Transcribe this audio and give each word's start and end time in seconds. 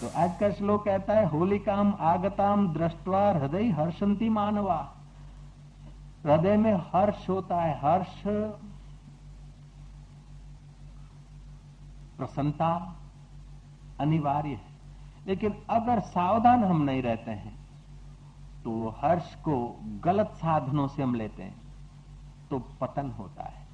तो 0.00 0.08
आज 0.16 0.36
का 0.38 0.50
श्लोक 0.50 0.84
कहता 0.84 1.14
है 1.14 1.24
होलिकाम 1.26 1.92
आगताम 2.00 2.66
दृष्टवा 2.74 3.20
हृदय 3.30 3.70
हर्षंती 3.70 4.28
मानवा। 4.28 4.76
हृदय 6.24 6.56
में 6.56 6.74
हर्ष 6.92 7.28
होता 7.28 7.60
है, 7.62 7.74
हर्ष, 7.78 8.22
प्रसन्नता 12.18 12.70
अनिवार्य 14.00 14.48
है। 14.50 14.76
लेकिन 15.26 15.54
अगर 15.70 16.00
सावधान 16.00 16.64
हम 16.64 16.82
नहीं 16.82 17.02
रहते 17.02 17.30
हैं 17.32 17.56
तो 18.64 18.94
हर्ष 18.98 19.34
को 19.34 19.58
गलत 20.04 20.30
साधनों 20.36 20.86
से 20.88 21.02
हम 21.02 21.14
लेते 21.14 21.42
हैं 21.42 21.56
तो 22.50 22.58
पतन 22.80 23.10
होता 23.10 23.44
है। 23.44 23.66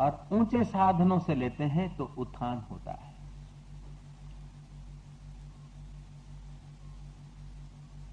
और 0.00 0.28
ऊँचे 0.32 0.64
साधनों 0.64 1.18
से 1.18 1.34
लेते 1.34 1.64
हैं 1.66 1.96
तो 1.96 2.10
उत्थान 2.18 2.64
होता 2.70 2.92
है। 2.92 3.09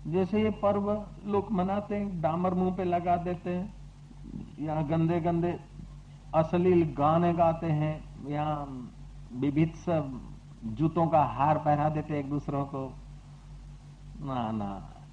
जैसे 0.08 0.42
ये 0.44 0.50
पर्व 0.62 0.90
लोग 1.28 1.52
मनाते 1.52 1.96
हैं, 1.96 2.22
डामर 2.22 2.54
मुँह 2.54 2.76
पे 2.76 2.84
लगा 2.84 3.16
देते 3.18 3.50
हैं 3.50 4.66
या 4.66 4.82
गंदे 4.82 5.20
गंदे 5.20 5.56
अश्लील 6.36 6.84
गाने 6.94 7.34
गाते 7.34 7.68
हैं 7.72 7.96
या 8.30 8.46
विभिन्न 9.34 10.20
जूतों 10.76 11.08
का 11.08 11.24
हार 11.26 11.58
पहना 11.58 11.90
देते 11.90 12.20
एक 12.20 12.30
दूसरों 12.30 12.66
को। 12.66 12.86
ना 14.26 14.52
ना, 14.52 14.70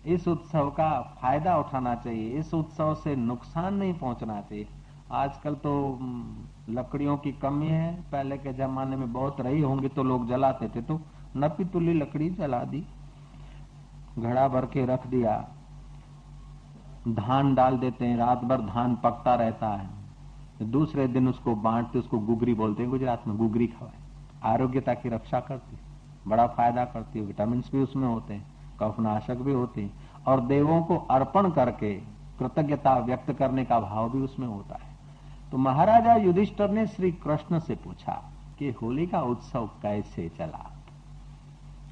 इस 0.07 0.29
उत्सव 0.29 0.71
का 0.71 0.89
फ़ायदा 1.21 1.57
उठाना 1.59 1.95
चाहिए, 1.95 2.31
इस 2.31 2.55
उत्सव 2.55 2.95
से 2.95 3.17
नुकसान 3.17 3.75
नहीं 3.75 3.95
पहुँचना 3.95 4.41
चाहिए। 4.41 4.67
आजकल 5.13 5.55
तो 5.55 5.99
लकड़ियों 6.71 7.17
की 7.17 7.33
कमी 7.33 7.67
है, 7.67 7.95
पहले 8.03 8.39
के 8.39 8.53
जमाने 8.53 8.97
में 8.97 9.13
बहुत 9.13 9.41
रही 9.41 9.61
होंगी 9.61 9.89
तो 9.89 10.03
लोग 10.03 10.29
जलाते 10.29 10.69
थे 10.69 10.83
तो 10.83 11.01
नपी 11.37 11.65
तुली 11.65 11.95
लकड़ी 11.95 12.31
जला 12.31 12.65
दी। 12.65 12.85
घड़ा 14.19 14.49
भर 14.49 14.67
के 14.67 14.87
रख 14.87 15.07
दिया। 15.07 15.49
धान 17.09 17.55
डाल 17.55 17.79
देते 17.79 18.07
हैं, 18.07 18.17
रात 18.17 18.45
भर 18.45 18.61
धान 18.61 18.97
पकता 18.97 19.35
रहता 19.35 19.69
है। 19.69 19.91
दूसरे 20.63 21.09
दिन 21.09 21.29
उसको 21.29 21.55
बांटते, 21.55 21.99
उसको 21.99 22.19
गुगरी 22.19 22.55
बोलते 22.55 22.83
हैं, 22.83 22.91
गुजरात 22.91 23.29
में 23.29 23.37
गुगरी 23.37 23.67
खवाए। 23.67 23.99
आरोग्यता 24.43 24.95
की 24.95 25.09
रक्षा 25.09 25.41
करती 25.41 25.77
बड़ा 26.29 26.47
फ़ायदा 26.47 26.85
करती 26.85 27.19
है 27.19 27.25
विटामिन 27.25 27.61
भी 27.61 27.83
उसमें 27.83 28.09
होते 28.09 28.35
हैं, 28.35 28.47
कफनाशक 28.81 29.35
भी 29.35 29.53
होते 29.53 29.83
हैं, 29.83 29.93
और 30.27 30.41
देवों 30.41 30.83
को 30.83 30.97
अर्पण 30.97 31.51
करके 31.51 31.95
कृतज्ञता 32.39 32.99
व्यक्त 32.99 33.33
करने 33.33 33.65
का 33.65 33.81
भाव 33.81 34.11
भी 34.11 34.19
उसमें 34.19 34.47
होता 34.47 34.75
है। 34.75 34.97
तो 35.51 35.59
महाराजा 35.59 36.15
युधिष्ठर 36.15 36.71
ने 36.71 36.87
श्री 36.87 37.13
कृष्ण 37.13 37.59
से 37.59 37.75
पूछा 37.75 38.31
कि 38.59 38.71
होली 38.71 39.07
का 39.07 39.21
उत्सव 39.21 39.67
कैसे 39.67 40.29
चला? 40.29 40.71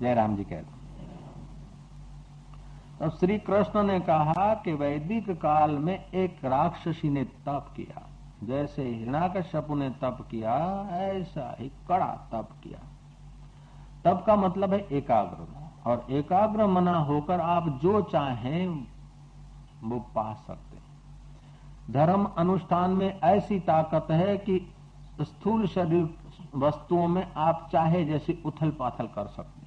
जयराम 0.01 0.37
जी 0.37 0.45
कहते 0.45 0.82
श्री 3.09 3.39
कृष्ण 3.39 3.83
ने 3.83 4.01
कहा 4.01 4.55
कि 4.55 4.73
वैदिक 4.73 5.31
काल 5.31 5.71
में 5.71 6.11
एक 6.11 6.45
राक्षसी 6.45 7.11
ने 7.11 7.25
तप 7.25 7.73
किया। 7.77 8.03
जैसे 8.47 8.85
हिरणाकश्यपु 8.85 9.75
ने 9.75 9.91
तप 9.91 10.19
किया, 10.31 10.89
ऐसा 10.91 11.57
ही 11.61 11.73
कड़ा 11.89 12.29
तप 12.33 12.49
किया। 12.65 12.79
तप 14.05 14.25
का 14.27 14.37
मतलब 14.37 14.73
है 14.73 14.87
एकाग्र 14.93 15.47
और 15.91 16.07
एकाग्र 16.11 16.67
मना 16.67 16.99
होकर 16.99 17.41
आप 17.41 17.69
जो 17.83 18.03
चाहें, 18.03 18.87
वो 19.85 19.99
पा 20.15 20.35
सकते 20.35 20.73
धर्म 21.93 22.25
अनुष्ठान 22.25 22.91
में 22.91 23.21
ऐसी 23.21 23.61
ताकत 23.61 24.07
है 24.11 24.37
कि 24.39 24.75
स्थूल 25.21 25.67
शरीर 25.67 26.09
वस्तुओं 26.55 27.09
में 27.09 27.33
आप 27.37 27.69
चाहे 27.73 28.05
जैसी 28.05 28.43
उथल 28.47 28.71
पाथल 28.71 29.07
कर 29.07 29.27
सकते 29.27 29.62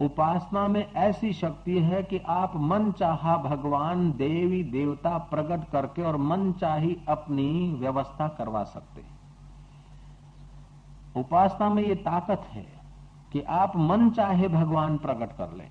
उपासना 0.00 0.66
में 0.68 0.92
ऐसी 0.92 1.32
शक्ति 1.32 1.78
है 1.78 2.02
कि 2.02 2.18
आप 2.28 2.52
मन 2.56 2.90
चाहा 2.92 3.36
भगवान 3.36 4.10
देवी 4.12 4.62
देवता 4.62 5.16
प्रकट 5.30 5.70
करके 5.72 6.02
और 6.02 6.16
मन 6.16 6.52
चाही 6.52 6.96
अपनी 7.08 7.76
व्यवस्था 7.80 8.28
करवा 8.28 8.62
सकते 8.64 9.02
उपासना 11.20 11.68
में 11.68 11.82
ये 11.82 11.94
ताकत 11.94 12.46
है 12.52 12.66
कि 13.32 13.40
आप 13.40 13.76
मन 13.76 14.10
चाहे 14.10 14.48
भगवान 14.48 14.96
प्रकट 14.98 15.36
कर 15.36 15.52
लें। 15.52 15.68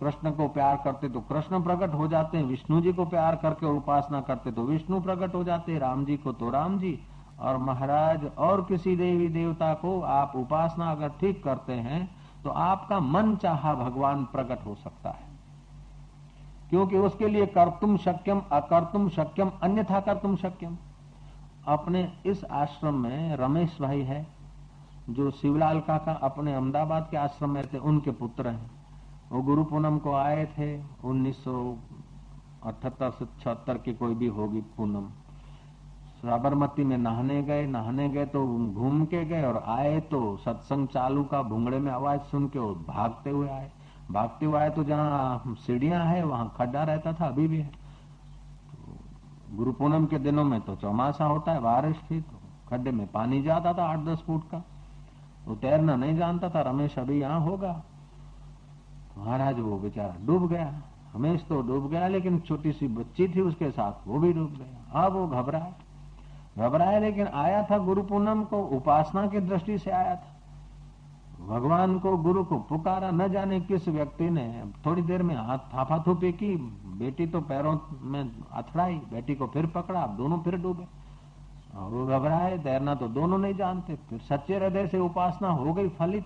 कृष्ण 0.00 0.30
को 0.30 0.48
प्यार 0.48 0.76
करते 0.84 1.08
तो 1.08 1.20
कृष्ण 1.20 1.62
प्रकट 1.62 1.94
हो 1.94 2.08
जाते 2.08 2.38
हैं, 2.38 2.44
विष्णु 2.44 2.80
जी 2.80 2.92
को 2.92 3.04
प्यार 3.04 3.36
करके 3.36 3.66
उपासना 3.66 4.20
करते 4.20 4.52
तो 4.52 4.62
विष्णु 4.62 5.00
प्रकट 5.00 5.34
हो 5.34 5.42
जाते 5.44 5.72
हैं, 5.72 5.78
राम 5.80 6.04
जी 6.04 6.16
को 6.16 6.32
तो 6.32 6.50
राम 6.50 6.78
जी। 6.78 6.98
और 7.40 7.56
महाराज 7.56 8.24
और 8.38 8.64
किसी 8.64 8.96
देवी 8.96 9.28
देवता 9.28 9.72
को 9.74 10.00
आप 10.02 10.32
उपासना 10.36 10.90
अगर 10.90 11.08
ठीक 11.20 11.42
करते 11.44 11.72
हैं 11.72 12.08
तो 12.44 12.50
आपका 12.50 13.00
मन 13.00 13.36
चाहा 13.36 13.74
भगवान 13.74 14.24
प्रकट 14.24 14.66
हो 14.66 14.74
सकता 14.74 15.10
है। 15.10 15.30
क्योंकि 16.70 16.98
उसके 16.98 17.28
लिए 17.28 17.46
कर्तुम 17.46 17.96
शक्यम, 17.96 18.42
अकर्तुम 18.52 19.08
शक्यम, 19.08 19.50
अन्यथा 19.62 20.00
कर्तुम 20.00 20.36
शक्यम। 20.36 20.78
अपने 21.66 22.12
इस 22.26 22.44
आश्रम 22.44 22.94
में 22.94 23.36
रमेश 23.36 23.78
भाई 23.80 24.00
है, 24.00 24.26
जो 25.10 25.30
शिवलाल 25.30 25.80
काका 25.80 26.12
अपने 26.12 26.54
अहमदाबाद 26.54 27.08
के 27.10 27.16
आश्रम 27.16 27.50
में 27.50 27.66
थे, 27.66 27.78
उनके 27.78 28.10
पुत्र 28.10 28.48
हैं। 28.48 28.70
वो 29.32 29.42
गुरु 29.42 29.64
पूनम 29.64 29.98
को 29.98 30.14
आए 30.14 30.46
थे, 30.46 30.82
उन्नीस 31.04 31.44
सौ 31.44 31.76
अठहत्तर 32.64 33.10
से 33.10 33.24
छहत्तर 33.24 33.78
की 33.78 33.94
कोई 33.94 34.14
भी 34.14 34.26
होगी 34.26 34.60
पूनम। 34.60 35.10
साबरमती 36.22 36.84
में 36.84 36.96
नहाने 36.98 37.42
गए 37.42 37.66
नहाने 37.66 38.08
गए 38.08 38.24
तो 38.26 38.46
घूम 38.70 39.04
के 39.04 39.24
गए 39.24 39.42
और 39.42 39.62
आए 39.68 40.00
तो 40.00 40.36
सत्संग 40.36 40.88
चालू 40.88 41.22
का 41.24 41.42
भूंगड़े 41.42 41.78
में 41.78 41.90
आवाज़ 41.92 42.20
सुन 42.20 42.46
के 42.48 42.60
भागते 42.86 43.30
हुए 43.30 43.48
आए। 43.48 43.70
भागते 44.10 44.46
हुए 44.46 44.58
आए 44.58 44.70
तो 44.70 44.84
जहाँ 44.84 45.54
सीढ़ियाँ 45.58 46.04
है, 46.06 46.22
वहाँ 46.24 46.52
खड्डा 46.56 46.82
रहता 46.82 47.12
था, 47.12 47.26
अभी 47.26 47.46
भी 47.48 47.58
है। 47.58 47.66
तो 47.66 49.56
गुरु 49.56 49.72
पूनम 49.72 50.06
के 50.06 50.18
दिनों 50.18 50.44
में 50.44 50.60
तो 50.60 50.76
चौमासा 50.76 51.24
होता 51.24 51.52
है, 51.52 51.60
बारिश 51.60 51.96
थी 52.10 52.20
तो 52.20 52.38
खड्डे 52.70 52.90
में 52.90 53.06
पानी 53.06 53.42
जाता 53.42 53.72
था 53.72 53.84
आठ 53.84 53.98
दस 53.98 54.22
फुट 54.26 54.48
का। 54.50 54.62
वो 55.46 55.54
तो 55.54 55.60
तैरना 55.60 55.96
नहीं 55.96 56.16
जानता 56.16 56.48
था, 56.48 56.60
रमेश 56.60 56.98
अभी 56.98 57.20
यहाँ 57.20 57.40
होगा। 57.40 57.82
महाराज 59.18 59.60
वो 59.60 59.78
बेचारा 59.78 60.14
डूब 60.26 60.48
गया। 60.48 60.72
रमेश 61.16 61.44
तो 61.48 61.60
डूब 61.62 61.88
गया, 61.90 62.08
लेकिन 62.08 62.38
छोटी 62.38 62.72
सी 62.72 62.88
बच्ची 62.88 63.28
थी 63.28 63.40
उसके 63.40 63.70
साथ, 63.70 64.06
वो 64.06 64.18
भी 64.18 64.32
डूब 64.32 64.50
गया। 64.50 65.04
अब 65.04 65.12
वो 65.12 65.26
घबराया 65.26 65.72
घबराया 66.58 66.98
लेकिन 66.98 67.26
आया 67.26 67.62
था 67.70 67.78
गुरु 67.78 68.02
पूनम 68.02 68.44
को, 68.44 68.62
उपासना 68.62 69.26
की 69.26 69.40
दृष्टि 69.40 69.78
से 69.78 69.90
आया 69.90 70.16
था। 70.16 70.36
भगवान 71.48 71.98
को, 71.98 72.16
गुरु 72.16 72.44
को 72.44 72.58
पुकारा, 72.58 73.10
न 73.10 73.28
जाने 73.28 73.60
किस 73.60 73.88
व्यक्ति 73.88 74.30
ने 74.30 74.64
थोड़ी 74.86 75.02
देर 75.02 75.22
में 75.22 75.34
हाथ 75.36 75.58
थापा 75.58 75.98
थूपी 76.06 76.32
की, 76.32 76.56
बेटी 76.98 77.26
तो 77.26 77.40
पैरों 77.40 77.78
में 78.02 78.30
अथड़ाई, 78.52 78.94
बेटी 78.94 79.34
को 79.34 79.46
फिर 79.46 79.66
पकड़ा 79.66 80.06
दोनों 80.06 80.38
फिर 80.38 80.56
डूबे। 80.56 80.86
और 81.76 81.90
वो 81.90 82.06
घबराए, 82.06 82.58
तैरना 82.58 82.94
तो 82.94 83.08
दोनों 83.08 83.38
नहीं 83.38 83.54
जानते, 83.54 83.94
फिर 83.94 84.18
सच्चे 84.18 84.56
हृदय 84.56 84.86
से 84.86 84.98
उपासना 84.98 85.48
हो 85.48 85.72
गई 85.72 85.88
फलित। 85.88 86.24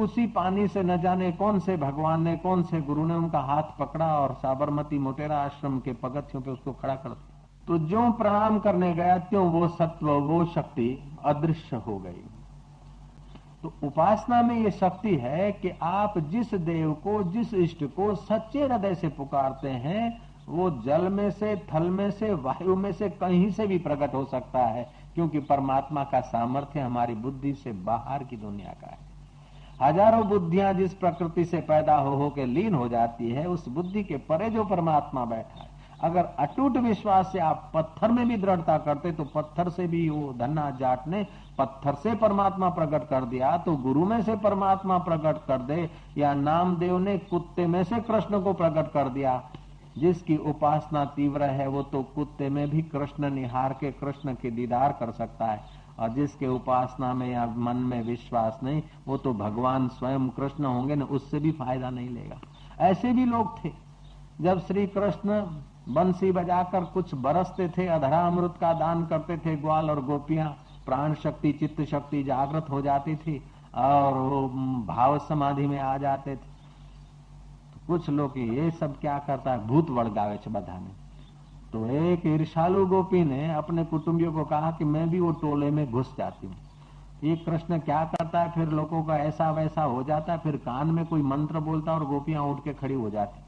उसी 0.00 0.26
पानी 0.26 0.68
से 0.68 0.82
न 0.82 1.00
जाने 1.00 1.32
कौन 1.32 1.58
से 1.58 1.76
भगवान 1.76 2.22
ने, 2.22 2.36
कौन 2.36 2.62
से 2.62 2.80
गुरु 2.80 3.06
ने 3.06 3.14
उनका 3.14 3.40
हाथ 3.40 3.62
पकड़ा 3.78 4.18
और 4.18 4.34
साबरमती 4.34 4.98
मोटेरा 4.98 5.38
आश्रम 5.38 5.78
के 5.78 5.92
पगथियों 5.92 6.42
पे 6.42 6.50
उसको 6.50 6.72
खड़ा 6.72 6.94
कर 6.94 7.08
दिया। 7.08 7.29
तो 7.70 7.78
जो 7.78 8.10
प्रणाम 8.12 8.58
करने 8.58 8.94
गया 8.94 9.18
त्यों 9.18 9.46
वो 9.50 9.68
सत्व, 9.68 10.10
वो 10.10 10.44
शक्ति 10.44 11.02
अदृश्य 11.24 11.76
हो 11.76 11.98
गई। 11.98 12.22
तो 13.62 13.72
उपासना 13.82 14.42
में 14.42 14.56
ये 14.56 14.70
शक्ति 14.70 15.14
है 15.16 15.52
कि 15.52 15.70
आप 15.82 16.18
जिस 16.18 16.54
देव 16.54 16.92
को, 16.92 17.22
जिस 17.22 17.54
इष्ट 17.54 17.84
को 17.84 18.14
सच्चे 18.14 18.62
हृदय 18.62 18.94
से 18.94 19.08
पुकारते 19.08 19.68
हैं, 19.68 20.22
वो 20.48 20.70
जल 20.70 21.08
में 21.08 21.30
से, 21.30 21.56
थल 21.74 21.82
में 21.82 22.10
से, 22.10 22.32
वायु 22.32 22.76
में 22.76 22.92
से 22.92 23.10
कहीं 23.10 23.50
से 23.50 23.66
भी 23.66 23.78
प्रकट 23.78 24.14
हो 24.14 24.24
सकता 24.24 24.66
है, 24.66 24.90
क्योंकि 25.14 25.38
परमात्मा 25.38 26.04
का 26.04 26.20
सामर्थ्य 26.20 26.80
हमारी 26.80 27.14
बुद्धि 27.14 27.54
से 27.54 27.72
बाहर 27.72 28.24
की 28.24 28.36
दुनिया 28.36 28.74
का 28.82 28.90
है। 28.90 28.98
हज़ारों 29.82 30.28
बुद्धियाँ 30.28 30.74
जिस 30.74 30.94
प्रकृति 30.94 31.44
से 31.44 31.60
पैदा 31.60 31.96
हो 31.96 32.16
हो 32.16 32.30
के 32.30 32.46
लीन 32.46 32.74
हो 32.74 32.88
जाती 32.88 33.30
है, 33.30 33.46
उस 33.48 33.68
बुद्धि 33.68 34.04
के 34.04 34.16
परे 34.16 34.50
जो 34.50 34.64
परमात्मा 34.64 35.24
बैठा 35.24 35.62
है 35.62 35.69
अगर 36.02 36.24
अटूट 36.38 36.76
विश्वास 36.76 37.32
से 37.32 37.38
आप 37.38 37.70
पत्थर 37.74 38.12
में 38.12 38.28
भी 38.28 38.36
दृढ़ता 38.36 38.78
करते 38.78 39.12
तो 39.12 39.24
पत्थर 39.24 39.68
से 39.68 39.86
भी 39.86 40.08
वो 40.10 40.32
धन्ना 40.32 40.70
जाट 40.70 41.08
ने 41.08 41.26
पत्थर 41.58 41.94
से 41.94 42.14
परमात्मा 42.14 42.68
प्रकट 42.68 43.08
कर 43.08 43.24
दिया 43.24 43.56
तो 43.56 43.76
गुरु 43.76 44.04
में 44.04 44.22
से 44.22 44.36
परमात्मा 44.36 44.98
प्रकट 44.98 45.46
कर 45.46 45.58
दे, 45.58 45.90
या 46.18 46.34
नामदेव 46.34 46.98
ने 46.98 47.18
कुत्ते 47.18 47.66
में 47.66 47.84
से 47.84 48.00
कृष्ण 48.00 48.42
को 48.42 48.52
प्रकट 48.52 48.92
कर 48.92 49.08
दिया। 49.08 49.42
जिसकी 49.98 50.36
उपासना 50.36 51.04
तीव्र 51.04 51.42
है, 51.42 51.66
वो 51.66 51.82
तो 51.82 52.02
कुत्ते 52.02 52.48
में 52.48 52.70
भी 52.70 52.82
कृष्ण 52.82 53.30
निहार 53.30 53.72
के 53.72 53.90
कृष्ण 53.92 54.34
के 54.34 54.50
दीदार 54.50 54.92
कर 54.92 55.10
सकता 55.10 55.46
है। 55.46 55.60
और 55.98 56.08
जिसके 56.08 56.46
उपासना 56.46 57.14
में 57.14 57.30
या 57.30 57.46
मन 57.46 57.76
में 57.76 58.02
विश्वास 58.02 58.60
नहीं, 58.62 58.82
वो 59.06 59.16
तो 59.16 59.32
भगवान 59.32 59.88
स्वयं 59.88 60.28
कृष्ण 60.28 60.64
होंगे, 60.64 60.94
ना 60.94 61.04
उससे 61.04 61.38
भी 61.38 61.52
फ़ायदा 61.52 61.90
नहीं 61.90 62.08
लेगा। 62.08 62.40
ऐसे 62.80 63.12
भी 63.12 63.24
लोग 63.24 63.64
थे। 63.64 63.72
जब 64.40 64.60
श्री 64.60 64.86
कृष्ण 64.86 65.42
बंसी 65.88 66.30
बजाकर 66.32 66.84
कुछ 66.84 67.14
बरसते 67.16 67.68
थे, 67.68 67.86
अधरा 67.86 68.26
अमृत 68.26 68.54
का 68.60 68.72
दान 68.72 69.04
करते 69.06 69.36
थे, 69.38 69.56
ग्वाल 69.56 69.90
और 69.90 70.04
गोपियाँ, 70.04 70.48
प्राण 70.86 71.14
शक्ति, 71.14 71.52
चित्त 71.52 71.80
शक्ति 71.84 72.22
जागृत 72.22 72.66
हो 72.70 72.80
जाती 72.82 73.16
थी 73.16 73.42
और 73.76 74.14
वो 74.14 74.48
भाव 74.86 75.18
समाधि 75.18 75.66
में 75.66 75.78
आ 75.78 75.96
जाते 75.98 76.30
थे। 76.30 76.48
तो 77.72 77.86
कुछ 77.86 78.08
लोग 78.10 78.38
ये 78.38 78.70
सब 78.70 78.98
क्या 79.00 79.18
करता 79.18 79.52
है, 79.52 79.66
भूत 79.66 79.90
वड़गावे 79.90 80.38
बधा 80.48 80.78
ने 80.78 80.98
तो 81.72 81.86
एक 81.86 82.26
ईर्षालु 82.26 82.86
गोपी 82.86 83.24
ने 83.24 83.52
अपने 83.54 83.84
कुटुंबियों 83.84 84.32
को 84.32 84.44
कहा 84.44 84.70
कि 84.70 84.84
मैं 84.84 85.08
भी 85.10 85.20
वो 85.20 85.30
टोले 85.32 85.70
में 85.70 85.90
घुस 85.90 86.14
जाती 86.18 86.46
हूँ। 86.46 86.56
ये 87.24 87.36
कृष्ण 87.36 87.78
क्या 87.78 88.04
करता 88.04 88.40
है, 88.40 88.50
फिर 88.50 88.68
लोगों 88.70 89.02
का 89.04 89.16
ऐसा 89.18 89.50
वैसा 89.50 89.82
हो 89.82 90.02
जाता 90.02 90.32
है, 90.32 90.38
फिर 90.38 90.56
कान 90.56 90.90
में 90.90 91.04
कोई 91.06 91.22
मंत्र 91.24 91.60
बोलता 91.60 91.92
और 91.92 92.04
गोपियाँ 92.04 92.42
उठ 92.44 92.64
के 92.64 92.74
खड़ी 92.74 92.94
हो 92.94 93.10
जाती 93.10 93.40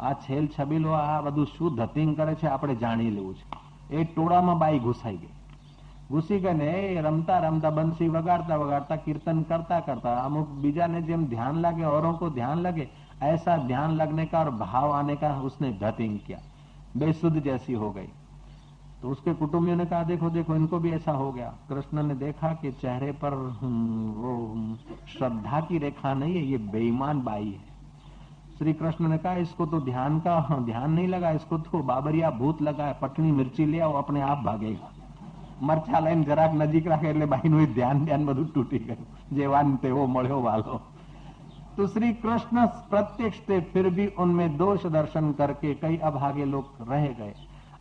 આ 0.00 0.14
છેલ 0.20 0.46
છબીલો 0.50 0.94
આ 0.98 1.20
બધું 1.22 1.46
શું 1.48 1.76
ધતિંગ 1.76 2.14
કરે 2.16 2.34
છે 2.36 2.48
આપણે 2.48 2.76
જાણી 2.78 3.10
લેવું 3.10 3.36
છે 3.36 3.44
એ 3.92 4.04
ટોળામાં 4.06 4.54
બાઈ 4.56 4.80
ઘુસાઈ 4.80 5.18
ગઈ 5.18 5.36
ઘૂસી 6.10 6.36
ગઈને 6.40 6.70
રમતા 7.02 7.34
રમતા 7.40 7.70
બંસી 7.70 8.06
વગાડતા 8.08 8.56
वगाड़ता 8.60 8.96
कीर्तन 8.98 9.42
करता 9.44 9.76
करता 9.80 10.14
अमुक 10.20 10.48
बीजा 10.62 10.86
ने 10.88 11.02
જેમ 11.02 11.26
ध्यान 11.28 11.60
लगे 11.60 11.84
औरों 11.88 12.14
को 12.14 12.30
ध्यान 12.32 12.58
लगे 12.60 12.86
ऐसा 13.24 13.56
ध्यान 13.64 13.94
लगने 13.96 14.24
का 14.26 14.40
और 14.40 14.50
भाव 14.58 14.92
आने 14.92 15.16
का 15.16 15.30
उसने 15.42 15.70
धतिंग 15.80 16.18
किया 16.20 16.40
बेसुध 16.96 17.38
जैसी 17.40 17.74
हो 17.74 17.90
गई 17.90 18.10
तो 19.00 19.10
उसके 19.10 19.34
कुटुंबियों 19.34 19.76
ने 19.76 19.84
कहा 19.86 20.02
देखो 20.04 20.30
देखो 20.30 20.56
इनको 20.56 20.78
भी 20.78 20.90
ऐसा 20.92 21.12
हो 21.14 21.30
गया 21.32 21.52
कृष्ण 21.68 22.02
ने 22.02 22.14
देखा 22.16 22.52
कि 22.54 22.72
चेहरे 22.80 23.12
पर 23.22 23.34
वो 24.16 24.34
श्रद्धा 25.12 25.60
की 25.62 25.78
रेखा 25.80 26.14
नहीं 26.16 26.34
है 26.34 26.44
ये 26.46 26.58
बेईमान 26.72 27.22
बाई 27.22 27.48
है 27.50 27.73
श्री 28.58 28.72
कृष्ण 28.74 29.08
ने 29.08 29.18
कहा 29.18 29.34
इसको 29.38 29.66
तो 29.66 29.80
ध्यान 29.82 30.18
का 30.20 30.38
ध्यान 30.62 30.90
नहीं 30.90 31.08
लगा 31.08 31.30
इसको 31.32 31.58
तो 31.60 31.82
बाबरिया 31.84 32.30
भूत 32.38 32.62
लगा 32.62 32.86
है 32.86 32.96
पटनी 33.02 33.32
मिर्ची 33.32 33.66
लिया 33.66 33.86
वो 33.86 33.98
अपने 33.98 34.20
आप 34.22 34.42
भागेगा 34.44 34.90
મરચા 35.62 36.00
લઈને 36.00 36.24
જરાક 36.24 36.52
નજીક 36.54 36.86
રાખે 36.86 37.08
એટલે 37.08 37.26
બાઈનું 37.26 37.66
ધ્યાન 37.70 37.98
ધ્યાન 38.04 38.22
બધું 38.26 38.46
તૂટી 38.54 38.78
ગયું 38.80 39.02
જેવાન 39.32 39.76
તેવો 39.78 40.06
મળ્યો 40.06 40.40
વાલો 40.42 40.80
तो 41.72 41.84
श्री 41.86 42.08
कृष्ण 42.14 42.62
प्रत्यक्ष 42.88 43.36
थे 43.42 43.58
फिर 43.68 43.86
भी 43.90 44.06
उनमें 44.22 44.56
दोष 44.56 44.82
दर्शन 44.94 45.26
करके 45.34 45.74
कई 45.82 45.96
अभागे 46.02 46.46
लोग 46.46 46.80
रह 46.88 47.04
गए 47.18 47.34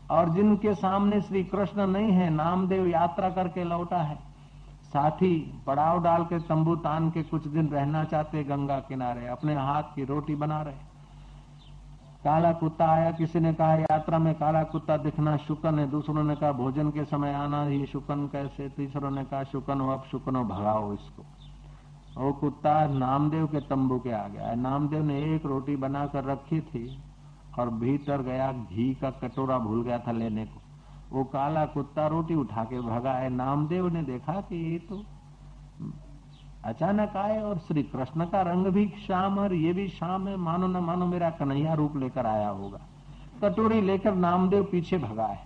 और 0.09 0.29
जिनके 0.29 0.73
सामने 0.75 1.21
श्री 1.21 1.41
कृष्ण 1.45 1.87
नहीं 1.87 2.11
है 2.11 2.27
नामदेव 2.35 2.85
यात्रा 2.89 3.29
करके 3.31 3.63
लौटा 3.65 4.01
है 4.03 4.17
साथी, 4.94 5.62
पड़ाव 5.66 6.02
डाल 6.02 6.24
के 6.24 6.38
तंबू 6.38 6.76
तान 6.76 7.10
के 7.10 7.22
कुछ 7.22 7.46
दिन 7.46 7.68
रहना 7.68 8.04
चाहते 8.04 8.44
गंगा 8.44 8.78
किनारे, 8.78 9.26
अपने 9.26 9.54
हाथ 9.54 9.82
की 9.82 10.04
रोटी 10.04 10.34
बना 10.34 10.62
रहे। 10.62 10.74
काला 12.24 12.52
कुत्ता 12.52 12.86
आया, 12.86 13.10
किसी 13.10 13.40
ने 13.40 13.52
कहा, 13.54 13.74
यात्रा 13.74 14.18
में 14.18 14.34
काला 14.34 14.62
कुत्ता 14.62 14.96
दिखना 14.96 15.36
शुकन 15.36 15.78
है। 15.78 15.90
दूसरों 15.90 16.24
ने 16.24 16.36
कहा, 16.36 16.52
भोजन 16.52 16.90
के 16.90 17.04
समय 17.04 17.32
आना 17.32 17.64
ही 17.64 17.86
शुकन 17.86 18.26
कैसे? 18.26 18.68
तीसरों 18.68 19.10
ने 19.10 19.24
कहा, 19.24 19.42
शुकन 19.44 19.80
हो, 19.80 19.90
अब 19.90 20.04
शुकन 20.10 20.36
हो 20.36 20.44
भगाओ 20.44 20.92
इसको। 20.92 21.24
वो 22.20 22.32
कुत्ता, 22.32 22.86
नामदेव 22.86 23.46
के 23.46 23.60
तंबू 23.60 23.98
के 23.98 24.12
आ 24.12 24.28
गया 24.28 24.54
नामदेव 24.54 25.02
ने 25.02 25.34
एक 25.34 25.46
रोटी 25.46 25.76
बनाकर 25.76 26.24
रखी 26.24 26.60
थी 26.60 27.02
और 27.58 27.70
भीतर 27.70 28.22
गया, 28.22 28.52
घी 28.52 28.94
का 28.94 29.10
कटोरा 29.10 29.58
भूल 29.58 29.82
गया 29.82 29.98
था 29.98 30.12
लेने 30.12 30.44
को। 30.44 30.63
वो 31.14 31.24
काला 31.24 31.64
कुत्ता 31.66 32.06
रोटी 32.06 32.34
उठा 32.34 32.64
के 32.64 32.80
भगा 32.80 33.12
है 33.12 33.28
नामदेव 33.30 33.88
ने 33.88 34.02
देखा 34.02 34.32
कि 34.40 34.56
ये 34.64 34.78
तो 34.88 35.02
अचानक 36.64 37.16
आए 37.16 37.40
और 37.42 37.58
श्री 37.58 37.82
कृष्ण 37.84 38.24
का 38.24 38.40
रंग 38.42 38.66
भी 38.66 38.86
श्याम 39.06 39.38
और 39.38 39.54
ये 39.54 39.72
भी 39.72 39.86
शाम 39.90 40.28
है। 40.28 40.36
मानो 40.36 40.66
न 40.66 40.84
मानो 40.84 41.06
मेरा 41.06 41.30
कन्हैया 41.30 41.74
रूप 41.74 41.96
लेकर 41.96 42.26
आया 42.26 42.48
होगा। 42.50 42.80
कटोरी 43.42 43.80
लेकर 43.80 44.14
नामदेव 44.16 44.64
पीछे 44.64 44.98
भगा 44.98 45.26
है 45.26 45.42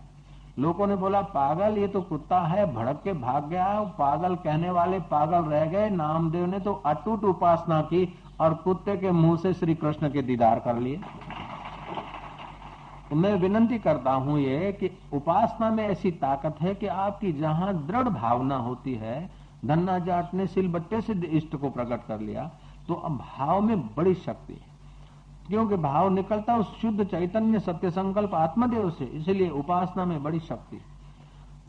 लोगों 0.59 0.87
ने 0.87 0.94
बोला, 0.97 1.20
पागल, 1.23 1.76
ये 1.79 1.88
तो 1.88 2.00
कुत्ता 2.03 2.41
है। 2.41 2.64
भड़क 2.75 3.00
के 3.05 3.12
भाग 3.14 3.49
गया। 3.49 3.67
पागल 3.99 4.35
कहने 4.37 4.71
वाले 4.71 4.99
पागल 5.11 5.44
रह 5.44 5.64
गए। 5.67 5.91
नामदेव 5.91 6.47
ने 6.47 6.59
तो 6.61 6.73
अटूट 6.87 7.25
उपासना 7.25 7.81
की 7.82 8.03
और 8.41 8.55
कुत्ते 8.55 8.97
के 8.97 9.11
मुँह 9.11 9.37
से 9.37 9.53
श्री 9.55 9.75
कृष्ण 9.75 10.11
के 10.11 10.23
दीदार 10.23 10.59
कर 10.59 10.79
लिए। 10.79 11.00
तो 13.10 13.16
मैं 13.16 13.34
विनंती 13.34 13.78
करता 13.78 14.12
हूँ 14.12 14.38
ये 14.40 14.72
कि 14.72 14.90
उपासना 15.14 15.70
में 15.70 15.87
ऐसी 15.87 16.10
ताकत 16.20 16.56
है 16.60 16.75
कि 16.75 16.87
आपकी 16.87 17.32
जहाँ 17.32 17.72
दृढ़ 17.87 18.08
भावना 18.10 18.56
होती 18.58 18.94
है, 18.94 19.31
धन्ना 19.64 19.99
जाट 19.99 20.34
ने 20.34 20.46
सिलबट्टे 20.46 21.00
से 21.00 21.12
इष्ट 21.28 21.56
को 21.56 21.70
प्रकट 21.70 22.06
कर 22.06 22.20
लिया 22.20 22.50
तो 22.88 22.94
अब 22.94 23.16
भाव 23.19 23.60
में 23.60 23.81
बड़ी 23.96 24.14
शक्ति 24.16 24.52
है। 24.52 24.76
क्योंकि 25.46 25.76
भाव 25.78 26.08
निकलता 26.10 26.56
उस 26.56 26.75
शुद्ध 26.81 27.05
चैतन्य 27.05 27.58
सत्य 27.60 27.90
संकल्प 27.90 28.34
आत्मदेव 28.34 28.90
से, 28.90 29.05
इसलिए 29.05 29.49
उपासना 29.50 30.04
में 30.04 30.22
बड़ी 30.22 30.40
शक्ति 30.40 30.81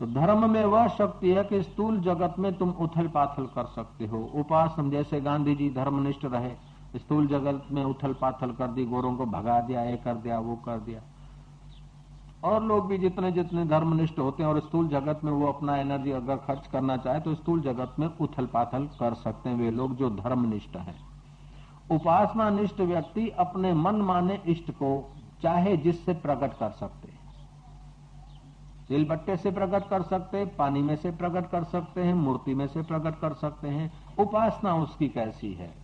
तो 0.00 0.06
धर्म 0.06 0.48
में 0.50 0.64
वह 0.64 0.86
शक्ति 0.88 1.30
है 1.30 1.44
कि 1.44 1.62
स्थूल 1.62 2.00
जगत 2.00 2.34
में 2.38 2.52
तुम 2.58 2.70
उथल 2.80 3.08
पाथल 3.08 3.46
कर 3.46 3.64
सकते 3.66 4.06
हो। 4.06 4.18
उपासना, 4.34 4.88
जैसे 4.90 5.20
गांधी 5.20 5.54
जी 5.54 5.68
धर्मनिष्ठ 5.70 6.24
रहे, 6.24 6.50
स्थूल 6.96 7.26
जगत 7.26 7.66
में 7.70 7.82
उथल 7.84 8.12
पाथल 8.12 8.52
कर 8.52 8.68
दी, 8.68 8.84
गोरों 8.84 9.14
को 9.16 9.26
भगा 9.26 9.60
दिया, 9.60 9.82
ये 9.82 9.96
कर 9.96 10.14
दिया, 10.16 10.38
वो 10.38 10.56
कर 10.56 10.78
दिया। 10.78 11.00
और 12.44 12.62
लोग 12.64 12.86
भी 12.86 12.98
जितने 12.98 13.32
जितने 13.32 13.64
धर्मनिष्ठ 13.64 14.18
होते 14.18 14.42
हैं 14.42 14.50
और 14.50 14.60
स्थूल 14.60 14.88
जगत 14.88 15.20
में 15.24 15.32
वो 15.32 15.46
अपना 15.46 15.76
एनर्जी 15.76 16.10
अगर 16.10 16.36
खर्च 16.36 16.66
करना 16.66 16.96
चाहे 16.96 17.20
तो 17.20 17.34
स्थूल 17.34 17.60
जगत 17.60 17.96
में 17.98 18.06
उथल 18.20 18.46
पाथल 18.46 18.86
कर 19.00 19.14
सकते 19.14 19.50
हैं 19.50 19.56
वे 19.56 19.70
लोग 19.70 19.96
जो 19.96 20.10
धर्मनिष्ठ 20.10 20.76
हैं। 20.76 20.98
उपासना 21.90 22.50
निष्ठ 22.50 22.80
व्यक्ति 22.80 23.28
अपने 23.28 23.72
मन 23.74 23.96
माने 23.96 24.42
इष्ट 24.46 24.70
को 24.70 25.12
चाहे 25.42 25.76
जिससे 25.76 26.12
प्रकट 26.14 26.58
कर 26.58 26.70
सकते 26.70 27.08
सिलबट्टे 28.88 29.36
से 29.36 29.50
प्रकट 29.50 29.88
कर 29.88 30.02
सकते 30.02 30.44
पानी 30.46 30.82
में 30.82 30.96
से 30.96 31.10
प्रकट 31.10 31.50
कर 31.50 31.64
सकते 31.64 32.02
हैं, 32.02 32.14
मूर्ति 32.14 32.54
में 32.54 32.66
से 32.66 32.82
प्रकट 32.82 33.20
कर 33.20 33.32
सकते 33.32 33.68
हैं। 33.68 33.92
उपासना 34.18 34.74
उसकी 34.74 35.08
कैसी 35.08 35.52
है? 35.52 35.79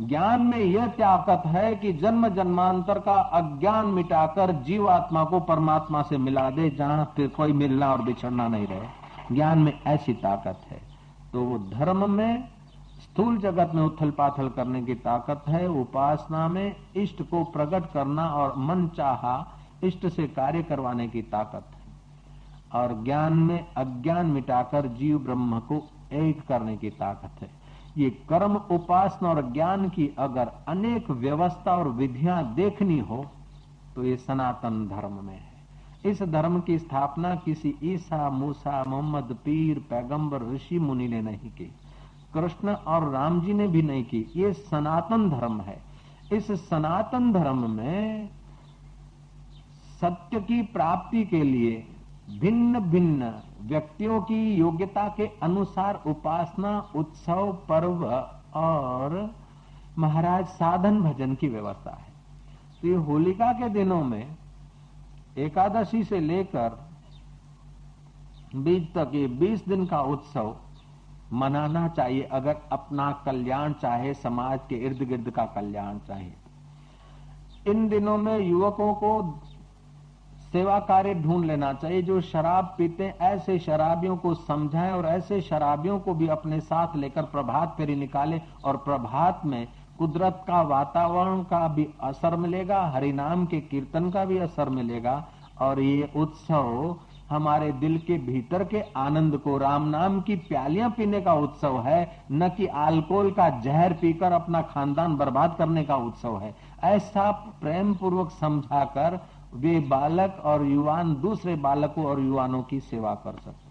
ज्ञान 0.00 0.42
में 0.42 0.58
यह 0.58 0.86
ताकत 0.86 1.46
है 1.46 1.76
कि 1.76 1.92
जन्म 1.92 2.28
जन्मांतर 2.28 2.98
का 2.98 3.12
अज्ञान 3.12 3.86
मिटाकर 3.86 4.52
जीवात्मा 4.52 5.24
को 5.24 5.40
परमात्मा 5.40 6.02
से 6.02 6.18
मिला 6.18 6.50
दे, 6.50 6.70
जहाँ 6.70 7.12
फिर 7.16 7.28
कोई 7.28 7.52
मिलना 7.52 7.92
और 7.92 8.02
बिछड़ना 8.02 8.48
नहीं 8.48 8.66
रहे। 8.66 8.88
ज्ञान 9.32 9.58
में 9.58 9.82
ऐसी 9.86 10.12
ताकत 10.12 10.60
है। 10.70 10.80
तो 11.32 11.44
वो 11.44 11.58
धर्म 11.58 12.10
में, 12.10 12.48
स्थूल 13.02 13.38
जगत 13.38 13.72
में 13.74 13.82
उथल 13.82 14.10
पाथल 14.10 14.48
करने 14.48 14.82
की 14.82 14.94
ताकत 14.94 15.44
है, 15.48 15.66
उपासना 15.66 16.48
में 16.48 16.76
इष्ट 16.96 17.22
को 17.22 17.44
प्रकट 17.44 17.92
करना 17.92 18.26
और 18.26 18.54
मन 18.56 18.88
चाहा 18.88 19.46
इष्ट 19.84 20.06
से 20.06 20.26
कार्य 20.26 20.62
करवाने 20.62 21.08
की 21.08 21.22
ताकत 21.22 21.64
है। 21.74 21.86
और 22.80 23.04
ज्ञान 23.04 23.32
में 23.32 23.74
अज्ञान 23.76 24.26
मिटाकर 24.26 24.86
जीव 24.86 25.18
ब्रह्म 25.18 25.58
को 25.58 25.88
एक 26.12 26.46
करने 26.46 26.76
की 26.76 26.90
ताकत 26.90 27.42
है। 27.42 27.65
ये 27.96 28.10
कर्म, 28.28 28.56
उपासना 28.70 29.28
और 29.28 29.52
ज्ञान 29.52 29.88
की 29.88 30.10
अगर 30.18 30.50
अनेक 30.68 31.10
व्यवस्था 31.10 31.76
और 31.76 31.88
विधियाँ 31.88 32.54
देखनी 32.54 32.98
हो 32.98 33.24
तो 33.94 34.04
ये 34.04 34.16
सनातन 34.16 34.86
धर्म 34.88 35.12
में 35.24 35.34
है। 35.34 35.56
इस 36.06 36.22
धर्म 36.22 36.60
की 36.60 36.78
स्थापना 36.78 37.34
किसी 37.34 37.74
ईसा, 37.82 38.28
मूसा, 38.30 38.84
मोहम्मद, 38.88 39.36
पीर, 39.44 39.78
पैगंबर, 39.90 40.42
ऋषि, 40.54 40.78
मुनि 40.78 41.08
ने 41.08 41.20
नहीं 41.22 41.50
की। 41.50 41.72
कृष्ण 42.34 42.68
और 42.68 43.10
राम 43.10 43.40
जी 43.40 43.54
ने 43.54 43.68
भी 43.68 43.82
नहीं 43.82 44.04
की। 44.04 44.24
ये 44.36 44.52
सनातन 44.52 45.28
धर्म 45.30 45.60
है। 45.60 45.78
इस 46.32 46.52
सनातन 46.68 47.32
धर्म 47.32 47.70
में 47.70 48.28
सत्य 50.00 50.40
की 50.40 50.62
प्राप्ति 50.62 51.24
के 51.24 51.42
लिए 51.42 51.86
भिन्न 52.40 52.80
भिन्न 52.80 53.32
व्यक्तियों 53.66 54.20
की 54.20 54.54
योग्यता 54.54 55.08
के 55.08 55.26
अनुसार 55.42 56.02
उपासना, 56.06 56.90
उत्सव, 56.96 57.52
पर्व 57.68 58.04
और 58.54 59.34
महाराज 59.98 60.46
साधन 60.46 61.00
भजन 61.00 61.34
की 61.34 61.48
व्यवस्था 61.48 61.90
है। 61.90 62.12
तो 62.82 62.88
ये 62.88 62.94
होलिका 62.94 63.52
के 63.52 63.68
दिनों 63.68 64.04
में 64.04 64.36
एकादशी 65.38 66.04
से 66.04 66.20
लेकर 66.20 66.86
बीज 68.56 68.94
तक 68.94 69.10
ये 69.14 69.26
बीस 69.26 69.68
दिन 69.68 69.86
का 69.86 70.00
उत्सव 70.00 70.56
मनाना 71.32 71.88
चाहिए। 71.88 72.22
अगर 72.22 72.56
अपना 72.72 73.22
कल्याण 73.24 73.72
चाहे, 73.72 74.14
समाज 74.14 74.60
के 74.68 74.74
इर्द 74.76 75.02
गिर्द 75.02 75.30
का 75.30 75.44
कल्याण 75.44 75.98
चाहे। 75.98 76.30
इन 77.66 77.88
दिनों 77.88 78.18
में 78.18 78.38
युवकों 78.38 78.94
को 78.94 79.22
सेवा 80.56 80.78
कार्य 80.80 81.12
ढूंढ 81.14 81.44
लेना 81.44 81.72
चाहिए। 81.72 82.02
जो 82.02 82.20
शराब 82.22 82.74
पीते 82.78 83.12
ऐसे 83.22 83.58
शराबियों 83.58 84.16
को 84.16 84.34
समझाएँ 84.34 84.92
और 84.92 85.06
ऐसे 85.06 85.40
शराबियों 85.40 85.98
को 86.00 86.14
भी 86.14 86.28
अपने 86.28 86.60
साथ 86.62 86.96
लेकर 86.96 87.22
प्रभात 87.32 87.74
फेरी 87.76 87.96
निकाले 87.96 88.40
और 88.64 88.76
प्रभात 88.76 89.42
में 89.46 89.66
कुदरत 89.98 90.42
का 90.46 90.62
वातावरण 90.62 91.42
का 91.42 91.66
भी 91.68 91.86
असर 92.02 92.36
मिलेगा, 92.36 92.80
हरिनाम 92.86 93.44
के 93.46 93.60
कीर्तन 93.60 94.10
का 94.10 94.24
भी 94.24 94.38
असर 94.38 94.68
मिलेगा 94.70 95.24
और 95.60 95.80
ये 95.80 96.10
उत्सव 96.16 96.96
हमारे 97.30 97.70
दिल 97.72 97.98
के 97.98 98.18
भीतर 98.18 98.64
के 98.64 98.80
आनंद 98.96 99.36
को 99.36 99.56
राम 99.58 99.88
नाम 99.88 100.20
की 100.20 100.34
प्यालियाँ 100.48 100.90
पीने 100.90 101.20
का 101.20 101.32
उत्सव 101.36 101.80
है, 101.80 102.00
न 102.32 102.48
कि 102.48 102.66
अल्कोहल 102.66 103.30
का 103.30 103.48
जहर 103.60 103.92
पीकर 103.92 104.32
अपना 104.32 104.60
खानदान 104.64 105.16
बर्बाद 105.16 105.54
करने 105.58 105.84
का 105.84 105.96
उत्सव 106.04 106.38
है। 106.38 106.54
ऐसा 106.84 107.30
प्रेम 107.60 107.94
पूर्वक 107.94 108.30
समझाकर 108.30 109.18
वे 109.54 109.80
बालक 109.80 110.42
और 110.44 110.64
युवान 110.64 111.14
दूसरे 111.14 111.56
बालकों 111.56 112.06
और 112.06 112.20
युवानों 112.20 112.62
की 112.62 112.80
सेवा 112.80 113.14
कर 113.14 113.32
सकते 113.32 113.66